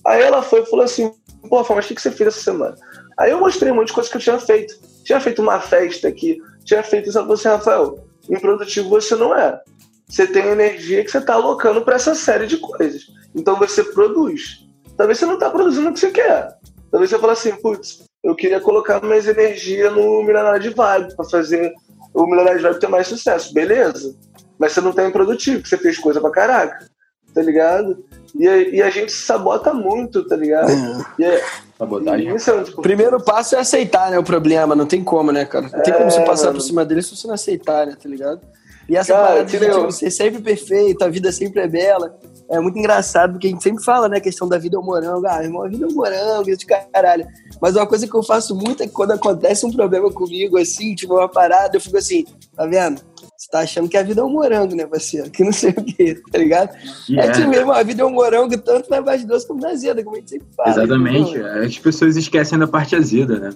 [0.04, 1.12] Aí ela foi e falou assim,
[1.48, 2.76] pô, mas o que, que você fez essa semana?
[3.18, 4.74] Aí eu mostrei um monte de coisa que eu tinha feito.
[5.04, 7.18] Tinha feito uma festa aqui, tinha feito isso.
[7.18, 9.60] Ela falou assim, Rafael, improdutivo você não é
[10.08, 13.06] você tem energia que você está alocando para essa série de coisas.
[13.34, 14.66] Então você produz.
[14.96, 16.56] Talvez você não está produzindo o que você quer.
[16.90, 21.24] Talvez você fale assim, putz, eu queria colocar mais energia no Milionário de Vibe para
[21.24, 21.72] fazer
[22.12, 23.54] o Milionário de Vibe ter mais sucesso.
[23.54, 24.14] Beleza.
[24.58, 26.86] Mas você não tá improdutivo, porque você fez coisa pra caraca.
[27.34, 28.04] Tá ligado?
[28.34, 30.70] E a, e a gente se sabota muito, tá ligado?
[31.18, 31.24] É.
[31.24, 31.44] É,
[31.78, 32.34] Sabotagem.
[32.34, 34.74] Isso é, tipo, Primeiro passo é aceitar, né, o problema.
[34.74, 35.70] Não tem como, né, cara?
[35.72, 38.40] Não tem como você passar por cima dele se você não aceitar, né, tá ligado?
[38.88, 42.18] E essa Cara, parada de tipo, ser sempre perfeito, a vida sempre é bela.
[42.50, 44.82] É muito engraçado, porque a gente sempre fala, né, a questão da vida é um
[44.82, 45.26] morango.
[45.26, 47.26] Ah, irmão, a vida é um morango, isso de caralho.
[47.60, 50.94] Mas uma coisa que eu faço muito é que quando acontece um problema comigo, assim,
[50.94, 52.24] tipo, uma parada, eu fico assim,
[52.56, 53.02] tá vendo?
[53.36, 55.30] Você tá achando que a vida é um morango, né, parceiro?
[55.30, 56.74] Que não sei o quê, tá ligado?
[57.08, 57.30] Yeah.
[57.30, 60.02] É tipo mesmo, a vida é um morango tanto na base doce como na azeda,
[60.02, 60.70] como a gente sempre fala.
[60.70, 61.36] Exatamente.
[61.36, 63.50] Então, As pessoas esquecem da parte azeda, né?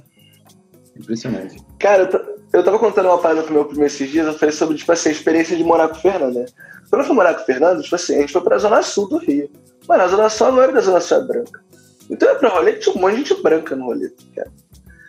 [0.96, 1.56] Impressionante.
[1.78, 2.08] Cara,
[2.52, 5.08] eu tava contando uma parada pro meu primo esses dias, eu falei sobre, tipo assim,
[5.08, 6.44] a experiência de morar com o Fernando, né?
[6.92, 9.08] Quando eu fui morar com o Fernando, tipo assim, a gente foi pra Zona Sul
[9.08, 9.50] do Rio.
[9.88, 11.64] Mas a Zona Sul não era da Zona Sul é branca.
[12.10, 14.52] Então eu ia pra rolê, tinha um monte de gente branca no rolê, cara.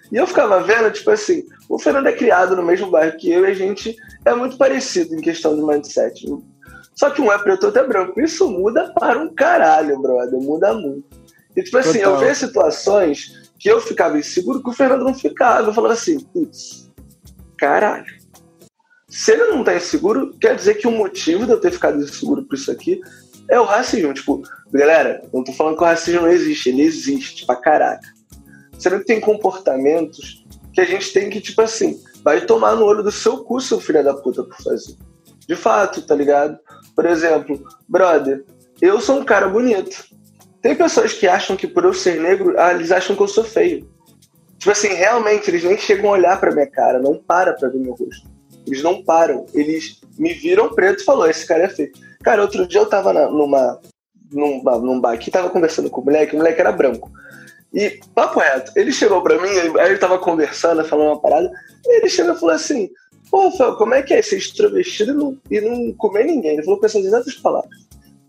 [0.09, 3.45] E eu ficava vendo, tipo assim, o Fernando é criado no mesmo bairro que eu
[3.45, 6.25] e a gente é muito parecido em questão de mindset.
[6.95, 8.21] Só que um é preto, outro é branco.
[8.21, 10.39] Isso muda para um caralho, brother.
[10.39, 11.03] Muda muito.
[11.53, 12.13] E tipo assim, Total.
[12.13, 15.67] eu vejo situações que eu ficava inseguro que o Fernando não ficava.
[15.67, 16.89] Eu falava assim, putz,
[17.57, 18.22] caralho.
[19.13, 22.43] Se ele não tá inseguro, quer dizer que o motivo de eu ter ficado inseguro
[22.45, 22.99] por isso aqui
[23.47, 24.11] é o racismo.
[24.11, 28.11] Tipo, galera, não tô falando que o racismo não existe, ele existe pra caraca.
[28.79, 33.03] Será que tem comportamentos que a gente tem que, tipo assim, vai tomar no olho
[33.03, 34.95] do seu cu, seu filho da puta, por fazer.
[35.47, 36.57] De fato, tá ligado?
[36.95, 38.43] Por exemplo, brother,
[38.81, 40.05] eu sou um cara bonito.
[40.59, 43.43] Tem pessoas que acham que por eu ser negro, ah, eles acham que eu sou
[43.43, 43.87] feio.
[44.57, 47.77] Tipo assim, realmente, eles nem chegam a olhar pra minha cara, não para pra ver
[47.77, 48.32] meu rosto.
[48.65, 49.45] Eles não param.
[49.53, 51.91] Eles me viram preto e falou, esse cara é feio.
[52.23, 53.79] Cara, outro dia eu tava na, numa,
[54.31, 57.11] num, num bar aqui, tava conversando com o moleque, o moleque era branco.
[57.73, 61.51] E, papo reto, ele chegou pra mim, aí ele tava conversando, falando uma parada,
[61.85, 62.89] e ele chegou e falou assim,
[63.31, 66.53] pô, Fel, como é que é ser extrovertido e não, e não comer ninguém?
[66.53, 67.71] Ele falou com essas exatas palavras.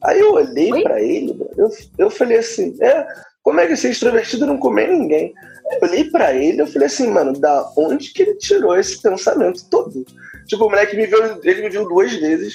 [0.03, 1.69] Aí eu olhei pra ele, eu,
[1.99, 3.07] eu falei assim, é,
[3.43, 5.35] como é que é ser extrovertido e não comer ninguém?
[5.83, 10.05] Olhei pra ele, eu falei assim, mano, da onde que ele tirou esse pensamento todo?
[10.47, 12.55] Tipo, o moleque me viu, ele me viu duas vezes,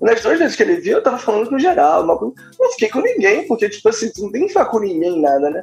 [0.00, 2.04] nas duas vezes que ele viu, eu tava falando com geral.
[2.06, 5.62] Não fiquei com ninguém, porque, tipo assim, não tem que ficar com ninguém, nada, né?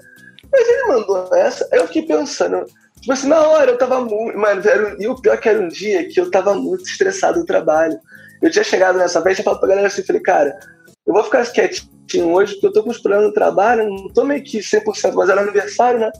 [0.52, 2.66] Mas ele mandou essa, aí eu fiquei pensando,
[3.00, 4.38] tipo assim, na hora eu tava muito.
[4.38, 7.46] Mano, era, e o pior que era um dia que eu tava muito estressado do
[7.46, 8.00] trabalho.
[8.42, 10.60] Eu tinha chegado nessa festa e falei pra galera assim, falei, cara,
[11.08, 14.24] eu vou ficar quietinho hoje, porque eu tô com os problemas no trabalho, não tô
[14.24, 16.12] meio que 100%, mas era aniversário, né?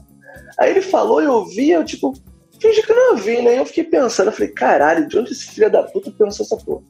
[0.58, 2.14] Aí ele falou e eu ouvi, eu tipo,
[2.60, 3.58] fingi que não ouvi, né?
[3.58, 6.82] Eu fiquei pensando, eu falei, caralho, de onde esse filho da puta pensou essa porra?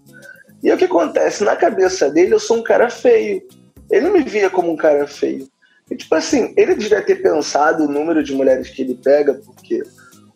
[0.63, 1.45] E o que acontece?
[1.45, 3.43] Na cabeça dele, eu sou um cara feio.
[3.91, 5.47] Ele me via como um cara feio.
[5.91, 9.83] E, tipo assim, ele devia ter pensado o número de mulheres que ele pega, porque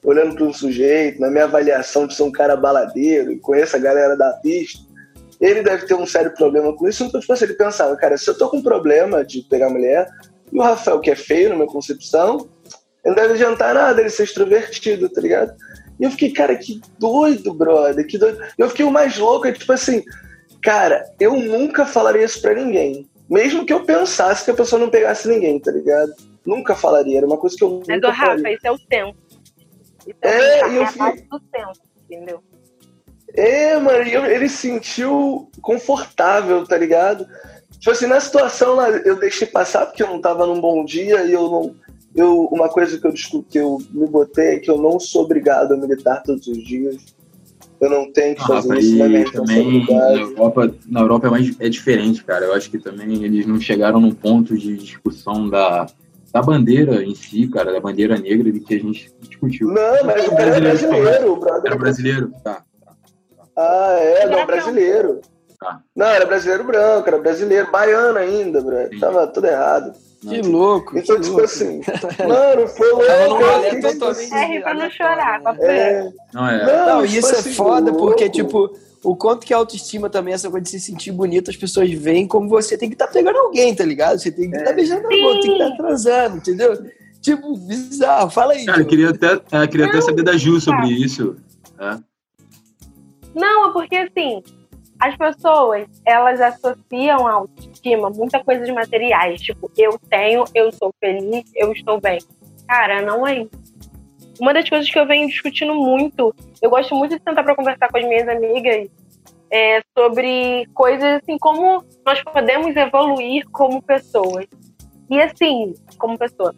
[0.05, 3.79] olhando para um sujeito, na minha avaliação de ser um cara baladeiro e conheço a
[3.79, 4.81] galera da pista,
[5.41, 7.05] ele deve ter um sério problema com isso.
[7.05, 10.09] Então, tipo assim, ele pensava, cara, se eu tô com problema de pegar mulher,
[10.53, 12.49] e o Rafael, que é feio na minha concepção,
[13.05, 15.55] não deve adiantar nada ele ser extrovertido, tá ligado?
[15.99, 18.41] E eu fiquei, cara, que doido, brother, que doido.
[18.57, 20.03] Eu fiquei o mais louco, é tipo assim,
[20.63, 23.09] cara, eu nunca falaria isso pra ninguém.
[23.29, 26.13] Mesmo que eu pensasse que a pessoa não pegasse ninguém, tá ligado?
[26.47, 28.55] Nunca falaria, era uma coisa que eu nunca Mas, Rafa, falaria.
[28.55, 29.19] isso é o tempo.
[30.07, 31.23] Isso é, é e eu fiquei...
[31.29, 31.73] do tempo,
[32.09, 32.43] entendeu?
[33.35, 37.27] É, mano, eu, ele se sentiu confortável, tá ligado?
[37.79, 41.25] Tipo assim, na situação lá, eu deixei passar porque eu não tava num bom dia
[41.25, 41.77] e eu não
[42.21, 45.73] eu, uma coisa que eu, que eu me botei é que eu não sou obrigado
[45.73, 46.97] a militar todos os dias.
[47.81, 51.31] Eu não tenho que fazer ah, isso na minha também na Europa, na Europa é,
[51.31, 52.47] mais, é diferente, cara.
[52.47, 55.87] Eu acho que também eles não chegaram num ponto de discussão da,
[56.33, 59.69] da bandeira em si, cara, da bandeira negra de que a gente discutiu.
[59.69, 61.63] Não, mas o cara é brasileiro, o brother.
[61.67, 62.33] Era brasileiro?
[62.43, 62.65] Tá.
[63.57, 65.21] Ah, é, não, brasileiro.
[65.61, 65.81] Tá.
[65.95, 68.89] Não, era brasileiro branco, era brasileiro, baiano ainda, bro.
[68.99, 69.93] Tava tudo errado.
[70.21, 70.99] Que louco.
[70.99, 71.45] Então, que tipo louco.
[71.45, 71.81] assim,
[72.27, 73.05] mano, foi louco.
[73.29, 74.35] Num rolê totalmente.
[74.35, 76.13] É, rir pra não chorar, papo É.
[76.35, 76.67] Não, é.
[76.67, 78.07] Não, Não, tipo isso é assim, foda louco.
[78.07, 81.57] porque, tipo, o quanto que a autoestima também, essa coisa de se sentir bonito, as
[81.57, 84.19] pessoas veem como você tem que estar pegando alguém, tá ligado?
[84.19, 86.91] Você tem que estar beijando a boca, tem que estar transando, entendeu?
[87.21, 88.31] Tipo, bizarro.
[88.31, 88.65] Fala aí.
[88.65, 90.93] Cara, eu queria até, eu queria até Não, saber da Ju sobre cara.
[90.93, 91.37] isso.
[91.79, 91.97] É.
[93.35, 94.43] Não, é porque assim,
[95.01, 99.41] as pessoas, elas associam a autoestima muita coisa de materiais.
[99.41, 102.19] Tipo, eu tenho, eu sou feliz, eu estou bem.
[102.67, 103.51] Cara, não é isso.
[104.41, 107.89] Uma das coisas que eu venho discutindo muito, eu gosto muito de sentar para conversar
[107.89, 108.89] com as minhas amigas
[109.51, 114.47] é, sobre coisas assim, como nós podemos evoluir como pessoas.
[115.11, 116.55] E assim, como pessoa.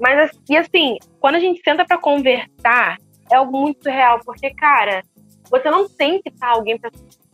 [0.00, 2.98] Mas e assim, quando a gente senta para conversar,
[3.30, 5.02] é algo muito real, porque, cara,
[5.50, 6.90] você não tem que estar alguém pra,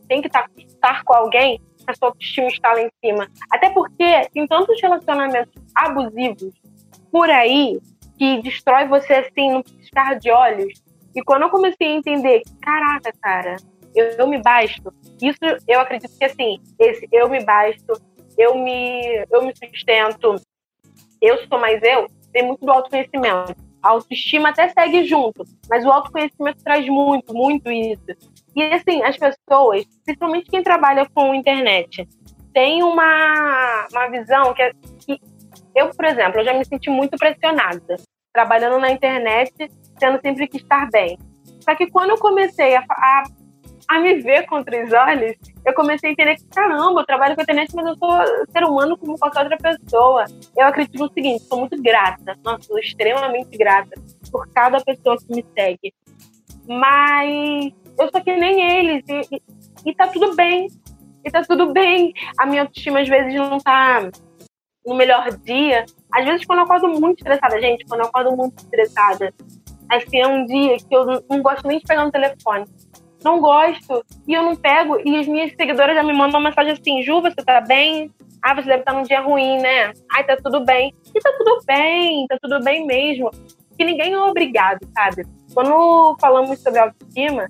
[0.09, 3.27] tem que estar, estar com alguém pra sua autoestima estar lá em cima.
[3.51, 6.53] Até porque tem tantos relacionamentos abusivos
[7.11, 7.79] por aí
[8.17, 10.73] que destrói você assim no piscar de olhos.
[11.15, 13.55] E quando eu comecei a entender, caraca, cara,
[13.95, 14.93] eu, eu me basto.
[15.21, 17.93] Isso eu acredito que assim, esse eu me basto,
[18.37, 20.35] eu me, eu me sustento,
[21.21, 23.55] eu sou mais eu, tem muito do autoconhecimento.
[23.81, 28.05] A autoestima até segue junto, mas o autoconhecimento traz muito, muito isso.
[28.59, 32.05] E assim, as pessoas, principalmente quem trabalha com internet,
[32.53, 34.73] tem uma, uma visão que, é,
[35.05, 35.17] que
[35.73, 37.95] eu, por exemplo, eu já me senti muito pressionada
[38.33, 39.53] trabalhando na internet,
[39.97, 41.17] tendo sempre que estar bem.
[41.61, 43.23] Só que quando eu comecei a, a,
[43.87, 47.41] a me ver com outros olhos, eu comecei a entender que, caramba, eu trabalho com
[47.41, 48.11] a internet, mas eu sou
[48.51, 50.25] ser humano como qualquer outra pessoa.
[50.57, 53.91] Eu acredito no seguinte, sou muito grata, nossa, sou extremamente grata
[54.29, 55.93] por cada pessoa que me segue.
[56.67, 59.41] Mas eu sou que nem eles, e, e,
[59.89, 60.67] e tá tudo bem.
[61.23, 62.13] E tá tudo bem.
[62.37, 64.09] A minha autoestima às vezes não tá
[64.85, 65.85] no melhor dia.
[66.13, 69.33] Às vezes, quando eu acordo muito estressada, gente, quando eu acordo muito estressada,
[69.89, 72.65] assim, é um dia que eu não- gosto nem de pegar no telefone.
[73.21, 74.01] não gosto.
[74.25, 74.97] E eu não pego.
[75.03, 78.09] E as minhas seguidoras já me mandam uma mensagem assim: Ju, você tá bem?
[78.41, 79.91] Ah, você deve estar num dia ruim, né?
[80.13, 80.93] Ai, tá tudo bem.
[81.13, 83.29] E tá tudo bem, tá tudo bem mesmo.
[83.77, 85.25] Que ninguém é obrigado, sabe?
[85.53, 87.49] Quando falamos sobre autoestima,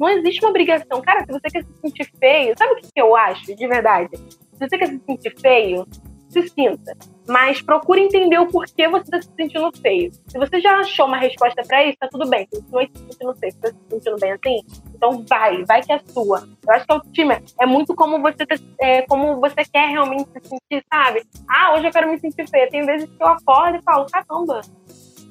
[0.00, 1.02] não existe uma obrigação.
[1.02, 4.16] Cara, se você quer se sentir feio, sabe o que eu acho, de verdade?
[4.16, 5.86] Se você quer se sentir feio,
[6.30, 6.96] se sinta.
[7.28, 10.10] Mas procure entender o porquê você está se sentindo feio.
[10.26, 12.46] Se você já achou uma resposta para isso, tá tudo bem.
[12.50, 13.52] Continue se sentindo feio.
[13.52, 14.60] Você está se sentindo bem assim?
[14.94, 16.48] Então vai, vai que é sua.
[16.66, 20.30] Eu acho que a autoestima é muito como você, tá, é, como você quer realmente
[20.30, 21.22] se sentir, sabe?
[21.48, 22.70] Ah, hoje eu quero me sentir feia.
[22.70, 24.60] Tem vezes que eu acordo e falo, caramba,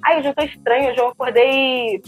[0.03, 2.01] ai, hoje eu tô estranho, hoje eu acordei,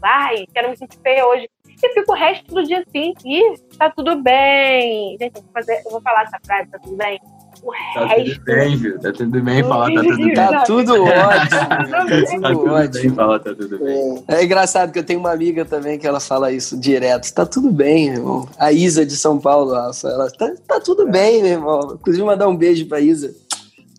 [0.00, 1.48] vai, quero me sentir feia hoje.
[1.82, 5.16] E fico o resto do dia assim, e tá tudo bem.
[5.20, 7.20] Gente, eu vou, fazer, eu vou falar essa frase, tá tudo bem?
[7.62, 8.34] O tá resto...
[8.34, 9.00] tudo bem, viu?
[9.00, 10.34] Tá tudo bem falar, tá tudo bem.
[10.34, 11.48] Tá tudo ótimo.
[11.50, 13.02] tá tudo, tá tudo ótimo.
[13.02, 14.24] bem falar, tá tudo bem.
[14.28, 17.32] É engraçado que eu tenho uma amiga também que ela fala isso direto.
[17.32, 18.48] Tá tudo bem, meu irmão.
[18.58, 21.94] A Isa de São Paulo, ela tá, tá tudo bem, meu irmão.
[21.94, 23.34] Inclusive, mandar um beijo pra Isa.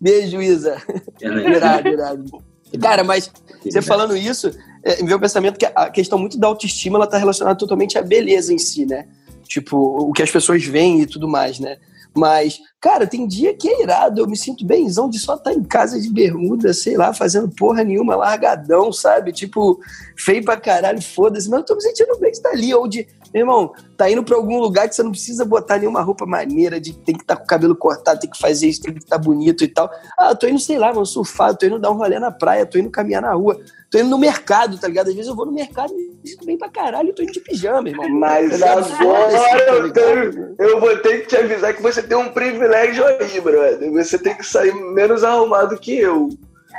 [0.00, 0.76] Beijo, Isa.
[1.20, 2.44] irado, irado.
[2.80, 3.30] Cara, mas
[3.62, 4.50] você falando isso,
[4.84, 8.52] é, meu pensamento que a questão muito da autoestima ela tá relacionada totalmente à beleza
[8.52, 9.06] em si, né?
[9.44, 11.78] Tipo, o que as pessoas veem e tudo mais, né?
[12.14, 15.56] Mas, cara, tem dia que é irado, eu me sinto bemzão de só estar tá
[15.56, 19.32] em casa de bermuda, sei lá, fazendo porra nenhuma, largadão, sabe?
[19.32, 19.80] Tipo,
[20.16, 23.08] feio pra caralho, foda-se, mas eu tô me sentindo bem de estar ali, ou de,
[23.34, 26.80] meu irmão, tá indo pra algum lugar que você não precisa botar nenhuma roupa maneira,
[26.80, 29.00] de tem que estar tá com o cabelo cortado, tem que fazer isso, tem que
[29.00, 29.90] estar tá bonito e tal.
[30.16, 32.78] Ah, tô indo, sei lá, mano, surfar, tô indo dar um rolê na praia, tô
[32.78, 33.60] indo caminhar na rua
[33.94, 35.08] tô indo no mercado, tá ligado?
[35.08, 37.30] Às vezes eu vou no mercado e me sinto bem pra caralho e tô indo
[37.30, 38.08] de pijama, irmão.
[38.08, 39.32] Mas agora
[39.68, 43.92] eu, tenho, eu vou ter que te avisar que você tem um privilégio aí, brother.
[43.92, 46.28] Você tem que sair menos arrumado que eu,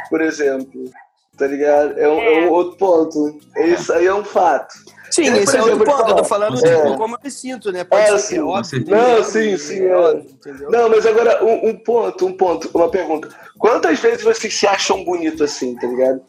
[0.09, 0.91] por exemplo.
[1.37, 1.97] Tá ligado?
[1.97, 3.39] É um, é um outro ponto.
[3.57, 4.73] Isso aí é um fato.
[5.09, 6.09] Sim, é, esse é outro ponto.
[6.09, 6.91] Eu tô falando é.
[6.91, 7.83] de como eu me sinto, né?
[7.83, 8.85] Pode é, ser óbvio.
[8.87, 9.83] Não, sim, sim.
[9.83, 10.21] É.
[10.69, 13.29] Não, mas agora um, um, ponto, um ponto, uma pergunta.
[13.57, 16.21] Quantas vezes vocês se acham bonito assim, tá ligado?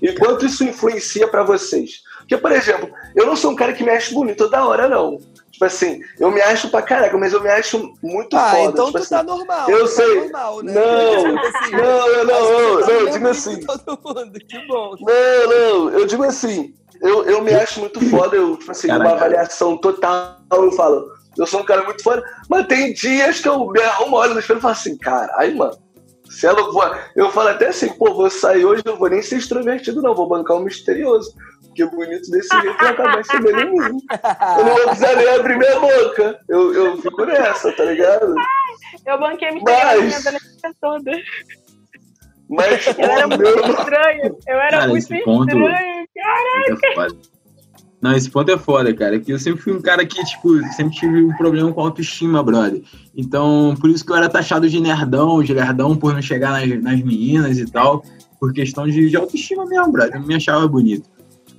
[0.00, 2.02] E quanto isso influencia para vocês?
[2.20, 5.18] Porque, por exemplo, eu não sou um cara que me acha bonito toda hora, não.
[5.50, 8.70] Tipo assim, eu me acho pra caraca, mas eu me acho muito ah, foda.
[8.70, 9.68] então tipo tu assim, tá normal.
[9.68, 10.20] Eu tá sei.
[10.20, 10.72] Normal, né?
[10.72, 13.60] Não, assim, não, eu não, não, tá não, digo assim.
[13.60, 14.94] Todo mundo, que bom.
[15.00, 19.08] Não, não, eu digo assim, eu, eu me acho muito foda, eu, tipo assim, Caraca.
[19.08, 23.48] uma avaliação total, eu falo, eu sou um cara muito foda, mas tem dias que
[23.48, 25.78] eu me arrumo, olho no espelho e falo assim, caralho, mano,
[26.30, 29.36] se ela for, eu falo até assim, pô, vou sair hoje, não vou nem ser
[29.36, 31.34] extrovertido, não, vou bancar um misterioso.
[31.66, 34.00] Porque bonito desse jeito vai acabar recebendo em mim.
[34.58, 36.40] Eu não vou precisar nem abrir minha boca.
[36.48, 38.34] Eu, eu fico nessa, tá ligado?
[39.06, 40.24] Eu banquei misterioso Mas...
[40.24, 41.12] minha toda.
[42.50, 44.36] Mas, eu era muito estranho.
[44.46, 45.24] Eu era Cara, muito estranho.
[45.24, 45.56] Ponto...
[45.56, 47.16] Caraca.
[48.02, 49.20] Não, esse ponto é foda, cara.
[49.20, 52.82] Que eu sempre fui um cara que, tipo, sempre tive um problema com autoestima, brother.
[53.14, 56.82] Então, por isso que eu era taxado de nerdão, de nerdão por não chegar nas,
[56.82, 58.02] nas meninas e tal.
[58.40, 60.14] Por questão de, de autoestima mesmo, brother.
[60.14, 61.08] Eu não me achava bonito.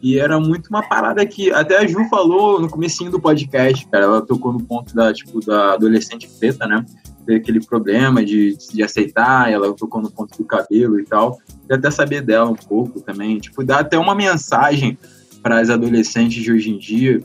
[0.02, 4.06] E era muito uma parada que até a Ju falou no comecinho do podcast, cara.
[4.06, 6.84] Ela tocou no ponto da, tipo, da adolescente preta, né?
[7.32, 11.40] Ter aquele problema de, de aceitar, ela tocou no ponto do cabelo e tal.
[11.70, 13.40] E até saber dela um pouco também.
[13.40, 14.98] Tipo, dá até uma mensagem
[15.42, 17.24] para as adolescentes de hoje em dia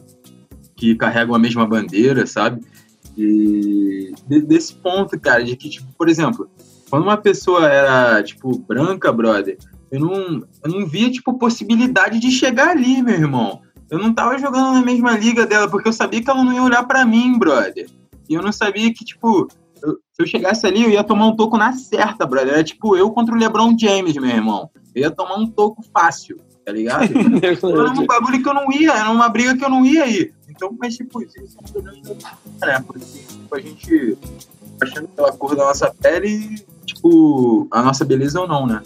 [0.76, 2.62] que carregam a mesma bandeira, sabe?
[3.18, 4.14] E
[4.46, 6.48] desse ponto, cara, de que, tipo, por exemplo,
[6.88, 9.58] quando uma pessoa era, tipo, branca, brother,
[9.90, 13.60] eu não, eu não via, tipo, possibilidade de chegar ali, meu irmão.
[13.90, 16.62] Eu não tava jogando na mesma liga dela, porque eu sabia que ela não ia
[16.62, 17.88] olhar para mim, brother.
[18.28, 19.48] E eu não sabia que, tipo,
[19.82, 22.54] eu, se eu chegasse ali, eu ia tomar um toco na certa, brother.
[22.54, 24.70] Era tipo eu contra o LeBron James, meu irmão.
[24.94, 27.04] Eu ia tomar um toco fácil tá ligado?
[27.40, 30.34] era um bagulho que eu não ia, era uma briga que eu não ia ir.
[30.50, 32.16] Então, mas tipo, isso é um problema
[32.60, 32.84] né?
[32.84, 34.18] Porque tipo, a gente
[34.82, 38.82] achando pela cor da nossa pele, tipo, a nossa beleza ou não, né?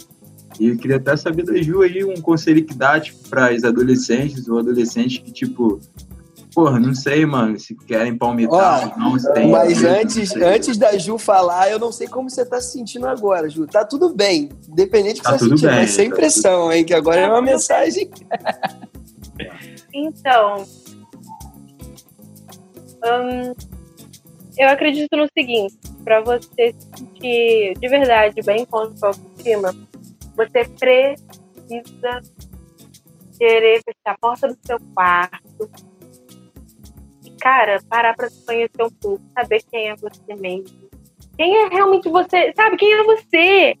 [0.59, 3.63] E eu queria até saber da Ju aí um conselho que dá, tipo, para as
[3.63, 5.79] adolescentes ou adolescentes que, tipo,
[6.53, 9.49] Porra, não sei, mano, se querem palmitar ou não, se tem.
[9.49, 13.49] Mas antes, antes da Ju falar, eu não sei como você tá se sentindo agora,
[13.49, 13.65] Ju.
[13.65, 16.73] Tá tudo bem, independente do tá que você tá sentindo, mas sem tá pressão, tudo...
[16.73, 18.09] hein, que agora tá é uma mensagem.
[19.93, 20.65] então,
[23.05, 23.53] hum,
[24.57, 29.73] eu acredito no seguinte, para você se sentir de verdade bem com a sua autoestima,
[30.35, 32.21] você precisa
[33.37, 35.71] querer fechar a porta do seu quarto,
[37.41, 40.89] cara, parar para se conhecer um pouco, saber quem é você mesmo.
[41.35, 42.53] Quem é realmente você?
[42.55, 43.75] Sabe, quem é você?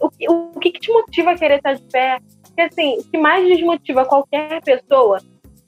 [0.00, 2.18] O, o, o que, que te motiva a querer estar de pé?
[2.42, 5.18] Porque, assim, o que mais desmotiva qualquer pessoa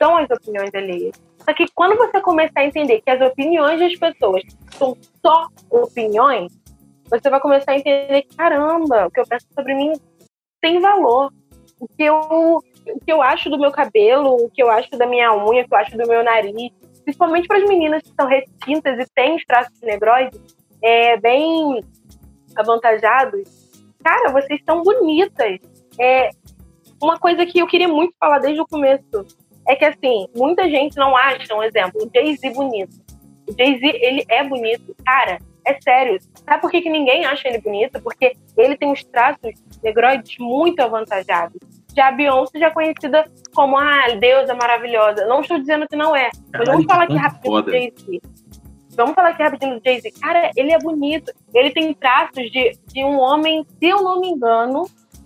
[0.03, 1.14] são as opiniões alheias.
[1.45, 6.51] Só que quando você começar a entender que as opiniões das pessoas são só opiniões,
[7.11, 9.92] você vai começar a entender que, caramba, o que eu penso sobre mim
[10.62, 11.30] tem valor.
[11.78, 15.07] O que eu, o que eu acho do meu cabelo, o que eu acho da
[15.07, 16.72] minha unha, o que eu acho do meu nariz,
[17.05, 20.41] principalmente para as meninas que são retintas e têm os traços negroides,
[20.83, 21.81] é, bem
[22.57, 23.49] avantajados,
[24.03, 25.59] cara, vocês são bonitas.
[25.99, 26.31] É,
[27.01, 29.27] uma coisa que eu queria muito falar desde o começo
[29.67, 32.95] é que, assim, muita gente não acha, um exemplo, o Jay-Z bonito.
[33.49, 34.95] O Jay-Z, ele é bonito.
[35.05, 36.19] Cara, é sério.
[36.45, 38.01] Sabe por que, que ninguém acha ele bonito?
[38.03, 39.53] Porque ele tem os traços
[39.83, 41.59] negroides muito avantajados.
[41.97, 43.24] Já a Beyoncé já é conhecida
[43.55, 45.26] como a ah, deusa maravilhosa.
[45.26, 46.30] Não estou dizendo que não é.
[46.53, 48.20] Mas vamos falar aqui rapidinho do Jay-Z.
[48.97, 50.12] Vamos falar aqui rapidinho do Jay-Z.
[50.20, 51.32] Cara, ele é bonito.
[51.53, 54.84] Ele tem traços de, de um homem, se eu não me engano,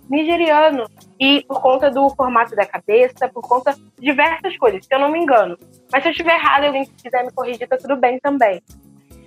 [0.09, 0.85] nigeriano.
[1.19, 5.11] E por conta do formato da cabeça, por conta de diversas coisas, se eu não
[5.11, 5.57] me engano.
[5.91, 8.61] Mas se eu estiver errado, alguém quiser me corrigir, tá tudo bem também.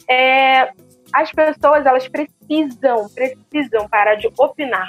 [0.09, 0.73] É,
[1.13, 4.89] as pessoas, elas precisam, precisam parar de opinar.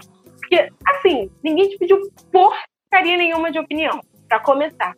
[0.53, 1.97] Porque, assim, ninguém te pediu
[2.31, 3.99] porcaria nenhuma de opinião,
[4.29, 4.93] para começar.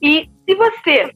[0.00, 1.12] E se você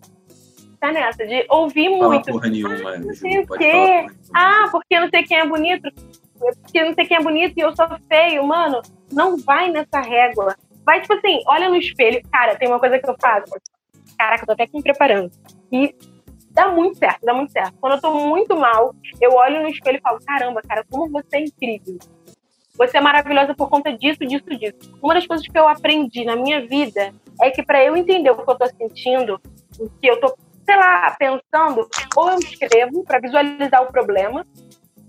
[0.81, 2.33] tá nessa de ouvir Fala muito.
[2.33, 4.07] Porra nenhuma, ah, não sei o quê.
[4.35, 5.89] Ah, porque não sei quem é bonito.
[6.37, 8.83] Porque não sei quem é bonito e eu sou feio, mano.
[9.13, 10.57] Não vai nessa régua.
[10.85, 12.21] Vai, tipo assim, olha no espelho.
[12.33, 13.53] Cara, tem uma coisa que eu faço.
[14.19, 15.31] Caraca, eu tô até aqui me preparando.
[15.71, 15.95] E
[16.51, 17.75] dá muito certo, dá muito certo.
[17.81, 21.37] Quando eu tô muito mal, eu olho no espelho e falo: caramba, cara, como você
[21.37, 21.99] é incrível.
[22.77, 24.99] Você é maravilhosa por conta disso, disso, disso.
[25.03, 28.37] Uma das coisas que eu aprendi na minha vida é que para eu entender o
[28.37, 29.41] que eu tô sentindo,
[29.79, 34.45] o que eu tô, sei lá, pensando, ou eu escrevo para visualizar o problema,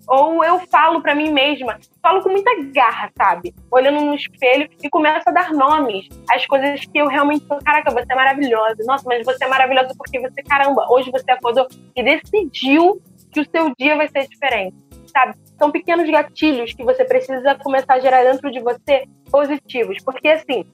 [0.07, 3.53] ou eu falo para mim mesma, falo com muita garra, sabe?
[3.71, 7.57] Olhando no espelho e começo a dar nomes às coisas que eu realmente sou.
[7.63, 8.83] Caraca, você é maravilhosa.
[8.85, 13.01] Nossa, mas você é maravilhosa porque você, caramba, hoje você acordou e decidiu
[13.31, 14.75] que o seu dia vai ser diferente,
[15.15, 15.37] sabe?
[15.57, 19.97] São pequenos gatilhos que você precisa começar a gerar dentro de você positivos.
[20.03, 20.65] Porque, assim,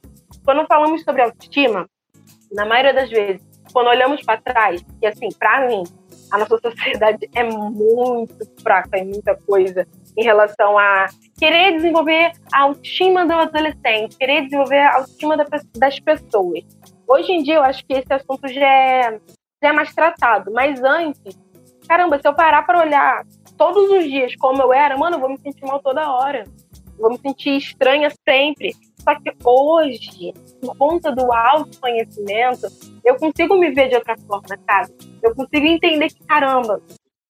[0.44, 1.88] quando falamos sobre autoestima,
[2.52, 5.84] na maioria das vezes, quando olhamos para trás, e assim, para mim,
[6.32, 9.88] a nossa sociedade é muito fraca em muita coisa
[10.18, 11.06] em relação a
[11.38, 15.38] querer desenvolver a autoestima do adolescente, querer desenvolver a autoestima
[15.78, 16.64] das pessoas.
[17.08, 19.20] Hoje em dia, eu acho que esse assunto já é,
[19.64, 21.38] já é mais tratado, mas antes,
[21.88, 23.24] caramba, se eu parar para olhar
[23.62, 26.46] todos os dias como eu era, mano, eu vou me sentir mal toda hora.
[26.98, 28.74] vou me sentir estranha sempre.
[29.04, 32.68] Só que hoje, por conta do autoconhecimento,
[33.06, 34.92] eu consigo me ver de outra forma, sabe?
[35.22, 36.82] Eu consigo entender que, caramba,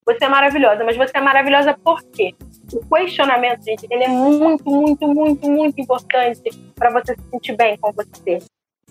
[0.05, 2.33] você é maravilhosa, mas você é maravilhosa por quê?
[2.73, 7.77] O questionamento, gente, ele é muito, muito, muito, muito importante para você se sentir bem
[7.77, 8.39] com você.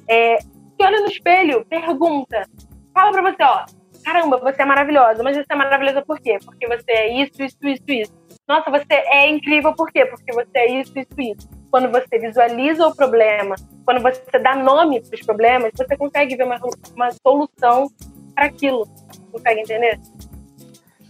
[0.07, 2.47] É, se olha no espelho, pergunta,
[2.93, 6.39] fala para você, ó, caramba, você é maravilhosa, mas você é maravilhosa por quê?
[6.45, 8.13] Porque você é isso, isso, isso, isso.
[8.49, 10.05] Nossa, você é incrível por quê?
[10.07, 15.01] Porque você é isso, isso, isso quando você visualiza o problema, quando você dá nome
[15.01, 16.59] para os problemas, você consegue ver uma,
[16.95, 17.89] uma solução
[18.35, 18.89] para aquilo.
[19.31, 20.01] Consegue entender?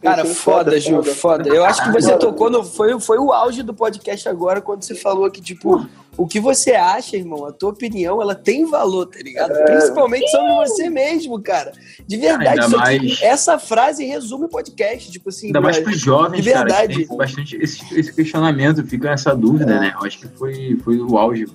[0.02, 1.48] Cara, foda, Ju, foda.
[1.48, 2.64] Eu acho que você tocou no.
[2.64, 5.86] Foi, foi o auge do podcast agora, quando você falou que, tipo,
[6.20, 9.56] o que você acha, irmão, a tua opinião, ela tem valor, tá ligado?
[9.56, 9.64] É.
[9.64, 11.72] Principalmente sobre você mesmo, cara.
[12.06, 12.76] De verdade.
[12.76, 13.22] Mais...
[13.22, 15.46] essa frase resume o podcast, tipo assim.
[15.46, 16.94] Ainda mais pros jovens, de verdade.
[16.94, 19.80] Cara, tem bastante esse, esse, questionamento, fica essa dúvida, é.
[19.80, 19.94] né?
[19.98, 21.46] Eu acho que foi, foi o auge.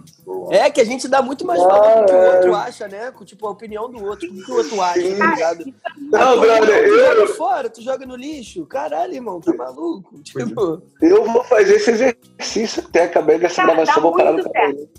[0.49, 2.35] É, que a gente dá muito mais valor do que o é.
[2.35, 3.13] outro acha, né?
[3.23, 5.65] Tipo, a opinião do outro, o que o outro acha, tá ligado?
[5.97, 6.89] Não, brother, eu...
[6.89, 8.65] Tu joga fora, tu joga no lixo.
[8.65, 10.19] Caralho, irmão, tá maluco?
[10.23, 10.81] Tipo...
[10.99, 14.89] Eu vou fazer esse exercício até acabar dessa gravação, vou parar no certo.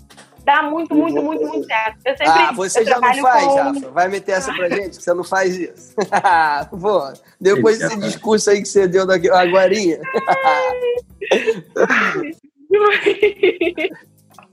[0.43, 1.97] Dá muito, muito, muito, muito certo.
[2.05, 3.55] Eu sempre, ah, você já não faz, com...
[3.55, 3.89] Rafa?
[3.91, 5.93] Vai meter essa pra gente que você não faz isso.
[6.81, 9.73] Pô, depois desse discurso aí que você deu agora.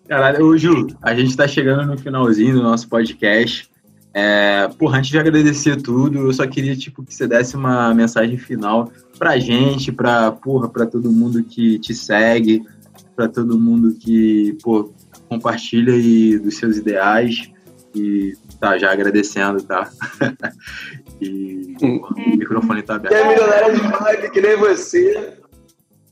[0.08, 3.70] Caralho, ô Ju, a gente tá chegando no finalzinho do nosso podcast.
[4.12, 8.36] É, porra, antes de agradecer tudo, eu só queria tipo, que você desse uma mensagem
[8.36, 12.64] final pra gente, pra, porra, pra todo mundo que te segue,
[13.14, 14.92] para todo mundo que pô,
[15.28, 17.50] compartilha e dos seus ideais
[17.94, 19.88] e tá já agradecendo, tá?
[21.20, 23.14] e pô, o microfone tá aberto.
[23.14, 25.34] é milionário de vibe, que nem você.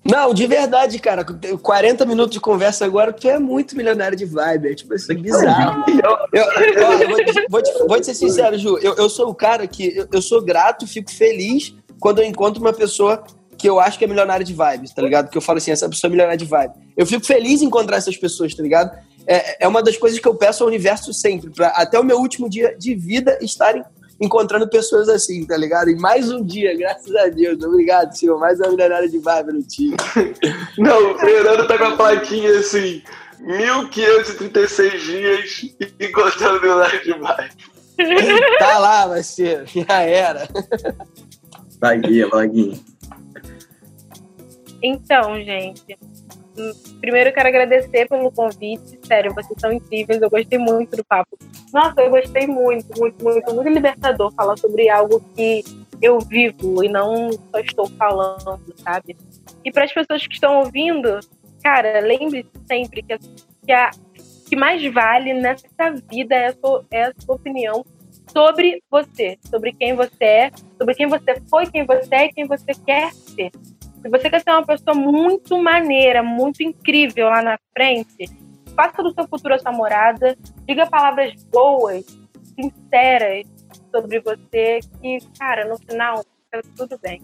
[0.05, 1.25] Não, de verdade, cara.
[1.25, 4.69] 40 minutos de conversa agora, tu é muito milionário de vibe.
[4.69, 5.85] É tipo assim, bizarro.
[6.33, 8.79] Eu, eu, eu, vou, te, vou, te, vou, te, ser sincero, Ju.
[8.79, 12.73] Eu, eu sou o cara que eu, sou grato, fico feliz quando eu encontro uma
[12.73, 13.23] pessoa
[13.63, 15.31] que eu acho que é milionário de vibes, tá ligado?
[15.31, 16.75] Que eu falo assim, essa pessoa é milionária de vibe.
[16.97, 18.91] Eu fico feliz em encontrar essas pessoas, tá ligado?
[19.25, 22.19] É, é uma das coisas que eu peço ao universo sempre, para até o meu
[22.19, 23.85] último dia de vida estarem
[24.21, 25.91] encontrando pessoas assim, tá ligado?
[25.91, 27.63] E mais um dia, graças a Deus.
[27.63, 28.37] Obrigado, senhor.
[28.37, 29.97] Mais uma milionária de barba no time.
[30.77, 33.01] Não, o Fernando tá com a plaquinha assim,
[33.39, 37.49] 1536 dias encontrando milionário de barba.
[38.59, 39.69] tá lá, vai ser.
[39.69, 40.49] Já era.
[41.81, 42.92] Vaguinha, vaguinha.
[44.83, 45.97] Então, gente,
[47.01, 48.99] primeiro eu quero agradecer pelo convite.
[49.07, 50.21] Sério, vocês são incríveis.
[50.21, 51.39] Eu gostei muito do papo.
[51.73, 55.63] Nossa, eu gostei muito, muito, muito, muito libertador falar sobre algo que
[56.01, 59.17] eu vivo e não só estou falando, sabe?
[59.65, 61.21] E para as pessoas que estão ouvindo,
[61.63, 63.19] cara, lembre-se sempre que, a,
[63.65, 63.91] que a
[64.53, 65.67] que mais vale nessa
[66.11, 67.83] vida é a, sua, é a sua opinião
[68.31, 72.47] sobre você, sobre quem você é, sobre quem você foi, quem você é e quem
[72.47, 73.51] você quer ser.
[74.03, 78.29] Se você quer ser uma pessoa muito maneira, muito incrível lá na frente,
[78.75, 80.37] faça do seu futuro a sua morada,
[80.67, 82.05] diga palavras boas,
[82.55, 83.47] sinceras
[83.95, 87.23] sobre você, que, cara, no final, tá tudo bem.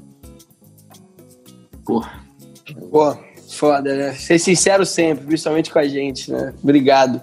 [1.85, 2.25] Porra.
[2.91, 3.17] Pô,
[3.51, 4.13] foda, né?
[4.13, 6.55] Ser sincero sempre, principalmente com a gente, né?
[6.63, 7.21] Obrigado.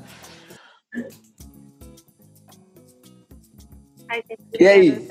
[4.10, 5.08] Ai, gente, E aí?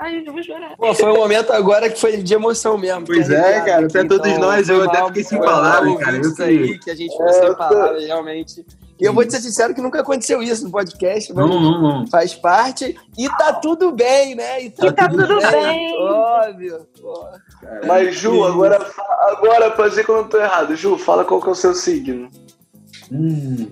[0.00, 0.76] Ai, eu vou chorar.
[0.76, 3.04] Pô, foi um momento agora que foi de emoção mesmo.
[3.04, 6.36] Pois Fiquei é, cara, até todos nós, eu até fiquei sem palavras, cara, eu Isso
[6.36, 8.64] que- aí, que a gente ficou É, sem palavras, realmente.
[9.00, 11.80] E eu vou te ser sincero que nunca aconteceu isso no podcast, mas Não, não,
[12.00, 12.06] não.
[12.08, 12.96] faz parte.
[13.16, 14.62] E tá tudo bem, né?
[14.64, 15.94] E tá, E tá tudo bem.
[16.00, 16.86] Óbvio.
[17.00, 17.26] Pô.
[17.86, 18.84] Mas, Ju, agora,
[19.20, 20.74] agora pra dizer que eu não tô errado.
[20.74, 22.28] Ju, fala qual que é o seu signo.
[23.10, 23.68] Hum.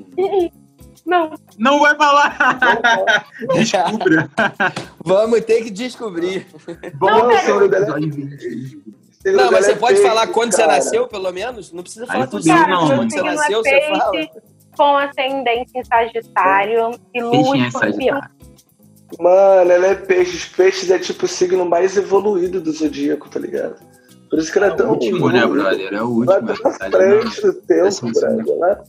[1.07, 2.37] Não, Não vai falar!
[3.55, 4.29] Descubra!
[5.05, 6.47] Vamos ter que descobrir.
[6.99, 8.41] Vamos Não, senhor, episódio 20.
[8.41, 8.83] Signo
[9.37, 10.75] Não, mas você é pode falar quando você cara.
[10.77, 11.73] nasceu, pelo menos?
[11.73, 12.49] Não precisa falar tudo isso.
[12.49, 12.89] não.
[12.89, 14.11] Quando você é nasceu, você fala.
[14.11, 14.31] peixe,
[14.77, 18.21] com ascendente em Sagitário e Lua em é escorpião.
[18.21, 18.37] Sagitário.
[19.21, 20.45] Mano, ela é peixes.
[20.47, 23.77] Peixes é tipo o signo mais evoluído do zodíaco, tá ligado?
[24.29, 25.93] Por isso que ela é É o tão último, né, brother?
[25.95, 26.63] É o Ela último.
[26.63, 27.21] tá na tá ligado?
[27.23, 28.45] frente do tempo, brother.
[28.49, 28.85] Ela,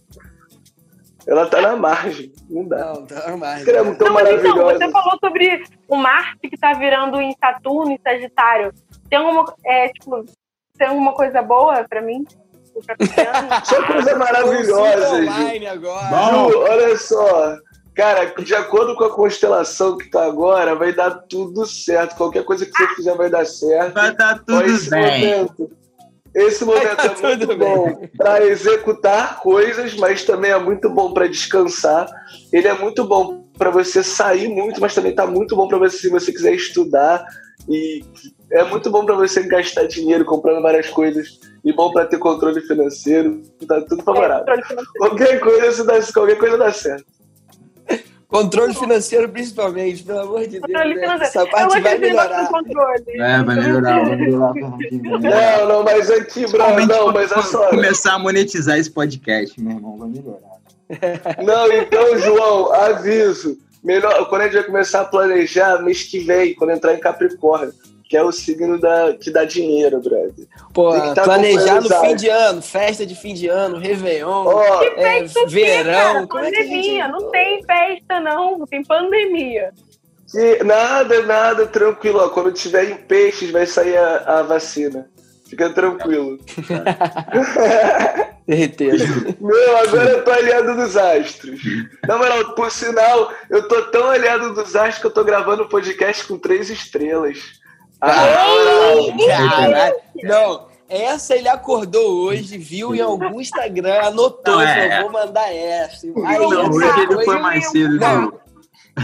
[1.27, 2.31] ela tá na margem.
[2.49, 2.93] Não dá.
[2.93, 3.67] Não, tá mais.
[3.67, 4.77] Ela é muito Não, mas então, maravilhosa.
[4.77, 8.73] você falou sobre o Marte que tá virando em Saturno e Sagitário.
[9.09, 10.25] Tem alguma, é, tipo,
[10.77, 12.25] tem alguma coisa boa pra mim?
[13.65, 15.29] Só coisa maravilhosa, Consulta gente.
[15.31, 16.15] online agora.
[16.71, 17.57] Olha só.
[17.95, 22.15] Cara, de acordo com a constelação que tá agora, vai dar tudo certo.
[22.15, 23.95] Qualquer coisa que você fizer vai dar certo.
[23.95, 25.71] Vai dar tudo momento.
[26.37, 31.11] Esse momento dar é muito tudo bom para executar coisas, mas também é muito bom
[31.11, 32.07] para descansar.
[32.53, 35.97] Ele é muito bom para você sair muito, mas também tá muito bom para você
[35.97, 37.25] se você quiser estudar
[37.67, 38.03] e
[38.51, 42.61] é muito bom para você gastar dinheiro comprando várias coisas e bom para ter controle
[42.61, 43.41] financeiro.
[43.67, 44.45] Tá tudo favorável.
[44.45, 44.97] Controle financeiro.
[44.99, 47.16] Qualquer coisa, se dá, qualquer coisa dá certo.
[48.27, 50.63] Controle financeiro, principalmente, pelo amor de Deus.
[50.63, 51.17] Controle né?
[51.21, 52.47] Essa parte vai melhorar.
[52.49, 53.03] controle.
[53.07, 54.53] É, vai melhorar, vai melhorar.
[54.53, 57.69] Não, não, mas aqui, Bruno, Principalmente não, mas olha só.
[57.69, 60.57] começar a monetizar esse podcast, meu irmão, vai melhorar.
[61.43, 63.57] Não, então, João, aviso.
[63.83, 67.73] Melhor, quando a gente vai começar a planejar, mês que vem, quando entrar em Capricórnio,
[68.07, 70.47] que é o signo da, que dá dinheiro, brother.
[70.73, 74.45] Pô, Tem que tá planejar no fim de ano, festa de fim de ano, Réveillon,
[74.45, 76.23] Ó, é, verão.
[76.23, 77.03] é pandemia.
[77.03, 77.07] gente...
[77.11, 78.65] Não tem festa, não.
[78.65, 79.73] Tem pandemia.
[80.31, 82.19] que nada, nada, tranquilo.
[82.19, 85.09] Ó, quando tiver em peixes, vai sair a, a vacina.
[85.49, 86.39] Fica tranquilo.
[88.47, 89.35] Certeza.
[89.41, 91.59] Meu, agora eu tô aliado dos astros.
[92.07, 95.69] Na moral, por sinal, eu tô tão aliado dos astros que eu tô gravando o
[95.69, 97.37] podcast com três estrelas.
[98.01, 99.91] Ah.
[100.23, 105.01] Não, essa ele acordou hoje, viu em algum Instagram, anotou, Não, falou, é.
[105.01, 106.07] vou mandar essa.
[106.07, 107.97] Não, Aí, hoje essa ele foi mais cedo.
[107.97, 108.21] Não.
[108.21, 108.47] viu?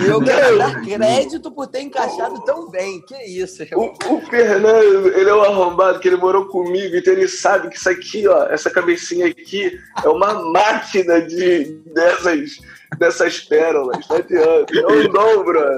[0.02, 3.02] E eu quero dar crédito por ter encaixado tão bem.
[3.02, 3.94] Que isso, irmão.
[4.08, 7.78] O, o Fernando, ele é um arrombado, que ele morou comigo, então ele sabe que
[7.78, 12.58] isso aqui, ó, essa cabecinha aqui, é uma máquina de, dessas,
[12.98, 14.08] dessas pérolas.
[14.10, 14.74] Não adianta.
[14.76, 15.78] É um dom, brother.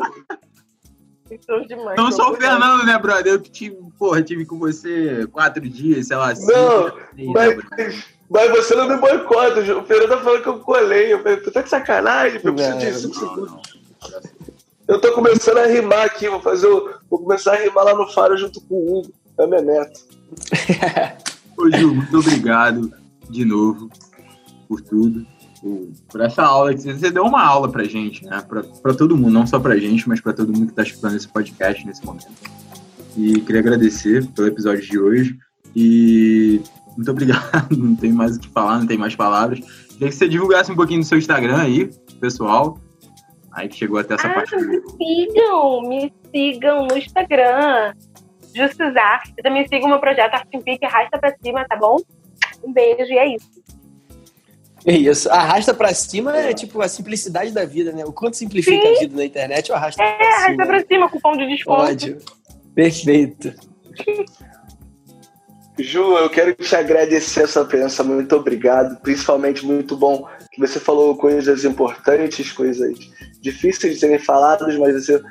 [1.35, 1.97] Então, demais.
[1.97, 3.33] Não só o Fernando, né, brother?
[3.33, 6.51] Eu que tive, porra, tive com você quatro dias, sei lá, cinco.
[6.51, 7.01] Não, né,
[7.33, 9.59] Mas, mas você não me boicota.
[9.59, 11.13] O Fernando tá falando que eu colei.
[11.13, 12.41] Eu falei, tu tá de sacanagem?
[12.43, 13.79] Eu preciso de cinco segundos.
[14.87, 18.07] Eu tô começando a rimar aqui, vou fazer o, Vou começar a rimar lá no
[18.11, 19.13] Faro junto com o Hugo.
[19.37, 19.99] É minha meta.
[21.57, 22.91] Ô, Ju, muito obrigado
[23.29, 23.89] de novo
[24.67, 25.25] por tudo.
[25.65, 28.39] Por, por essa aula que você- deu uma aula pra gente, né?
[28.47, 31.15] Pra, pra todo mundo, não só pra gente, mas pra todo mundo que tá escutando
[31.15, 32.27] esse podcast nesse momento.
[33.17, 35.39] E queria agradecer pelo episódio de hoje.
[35.75, 36.61] E
[36.95, 37.67] muito obrigado.
[37.75, 39.59] Não tem mais o que falar, não tem mais palavras.
[39.89, 41.89] Queria que você divulgasse um pouquinho do seu Instagram aí,
[42.21, 42.79] pessoal.
[43.51, 44.55] Aí que chegou até essa ah, parte.
[44.55, 47.93] Me sigam, me sigam no Instagram.
[48.55, 49.23] Justizar.
[49.35, 51.97] Eu também sigo o meu projeto Arte em Pique, arrasta pra cima, tá bom?
[52.63, 53.49] Um beijo e é isso.
[54.87, 55.29] É isso.
[55.31, 58.05] Arrasta pra cima é tipo a simplicidade da vida, né?
[58.05, 58.95] O quanto simplifica Sim.
[58.95, 60.37] a vida na internet, o arrasta é, pra cima.
[60.37, 61.81] arrasta pra cima, cupom de desconto.
[61.81, 62.17] Ódio.
[62.75, 63.53] Perfeito.
[65.77, 68.97] Ju, eu quero te agradecer a sua presença, muito obrigado.
[69.01, 72.95] Principalmente muito bom que você falou coisas importantes, coisas
[73.41, 75.21] difíceis de serem faladas, mas você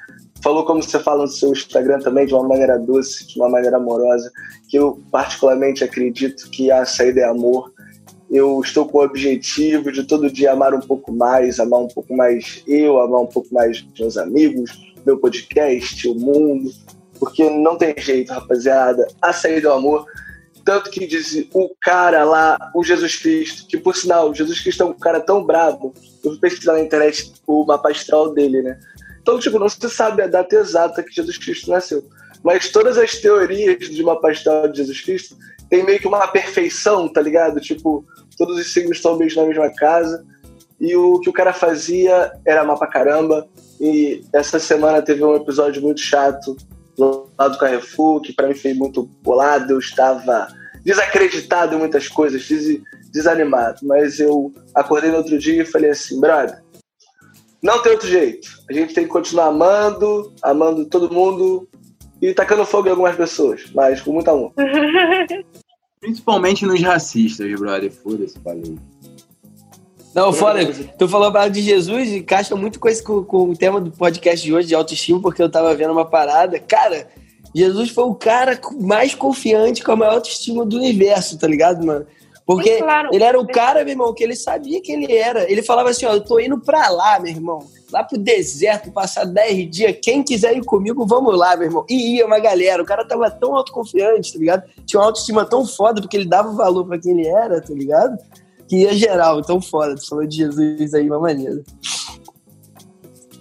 [0.42, 3.78] falou como você fala no seu Instagram também, de uma maneira doce, de uma maneira
[3.78, 4.30] amorosa,
[4.68, 7.72] que eu particularmente acredito que a saída é amor.
[8.30, 12.14] Eu estou com o objetivo de todo dia amar um pouco mais, amar um pouco
[12.14, 16.70] mais eu, amar um pouco mais meus amigos, meu podcast, o mundo,
[17.18, 19.06] porque não tem jeito, rapaziada.
[19.20, 20.06] A saída é o amor
[20.64, 24.86] tanto que diz o cara lá, o Jesus Cristo, que por sinal, Jesus Cristo é
[24.86, 25.92] um cara tão bravo.
[26.24, 28.80] Eu fui pesquisar na internet o mapa astral dele, né?
[29.20, 32.02] Então, tipo, não se sabe a data exata que Jesus Cristo nasceu.
[32.42, 35.36] Mas todas as teorias de mapa astral de Jesus Cristo
[35.74, 37.60] tem meio que uma perfeição, tá ligado?
[37.60, 38.04] Tipo,
[38.38, 40.24] todos os signos estão meio na mesma casa.
[40.80, 43.48] E o que o cara fazia era amar pra caramba.
[43.80, 46.56] E essa semana teve um episódio muito chato
[46.96, 50.46] lá do Carrefour, que para mim foi muito bolado, eu estava
[50.84, 53.80] desacreditado em muitas coisas, des desanimado.
[53.82, 56.62] Mas eu acordei no outro dia e falei assim, brother,
[57.60, 58.48] não tem outro jeito.
[58.70, 61.68] A gente tem que continuar amando, amando todo mundo
[62.22, 64.52] e tacando fogo em algumas pessoas, mas com muito amor.
[66.04, 67.90] Principalmente nos racistas, brother.
[67.90, 68.76] Foda-se, falei.
[70.14, 70.66] Não, foda.
[70.98, 73.90] Tu falou a de Jesus e encaixa muito com, esse, com, com, o tema do
[73.90, 76.58] podcast de hoje, de autoestima, porque eu tava vendo uma parada.
[76.58, 77.08] Cara,
[77.54, 82.06] Jesus foi o cara mais confiante com a maior autoestima do universo, tá ligado, mano?
[82.46, 85.50] Porque claro, ele era o cara, meu irmão, que ele sabia que ele era.
[85.50, 87.66] Ele falava assim, ó, eu tô indo pra lá, meu irmão.
[87.90, 89.96] Lá pro deserto, passar 10 dias.
[90.02, 91.86] Quem quiser ir comigo, vamos lá, meu irmão.
[91.88, 92.82] E ia uma galera.
[92.82, 94.62] O cara tava tão autoconfiante, tá ligado?
[94.84, 98.18] Tinha uma autoestima tão foda, porque ele dava valor para quem ele era, tá ligado?
[98.68, 99.94] que ia geral, tão foda.
[99.94, 101.62] Tu falou de Jesus aí, uma maneira.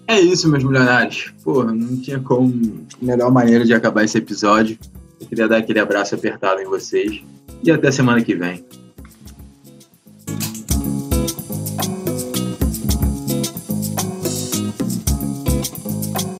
[0.07, 1.33] É isso, meus milionários.
[1.43, 4.77] Pô, não tinha como melhor maneira de acabar esse episódio.
[5.19, 7.23] Eu queria dar aquele abraço apertado em vocês.
[7.63, 8.63] E até semana que vem.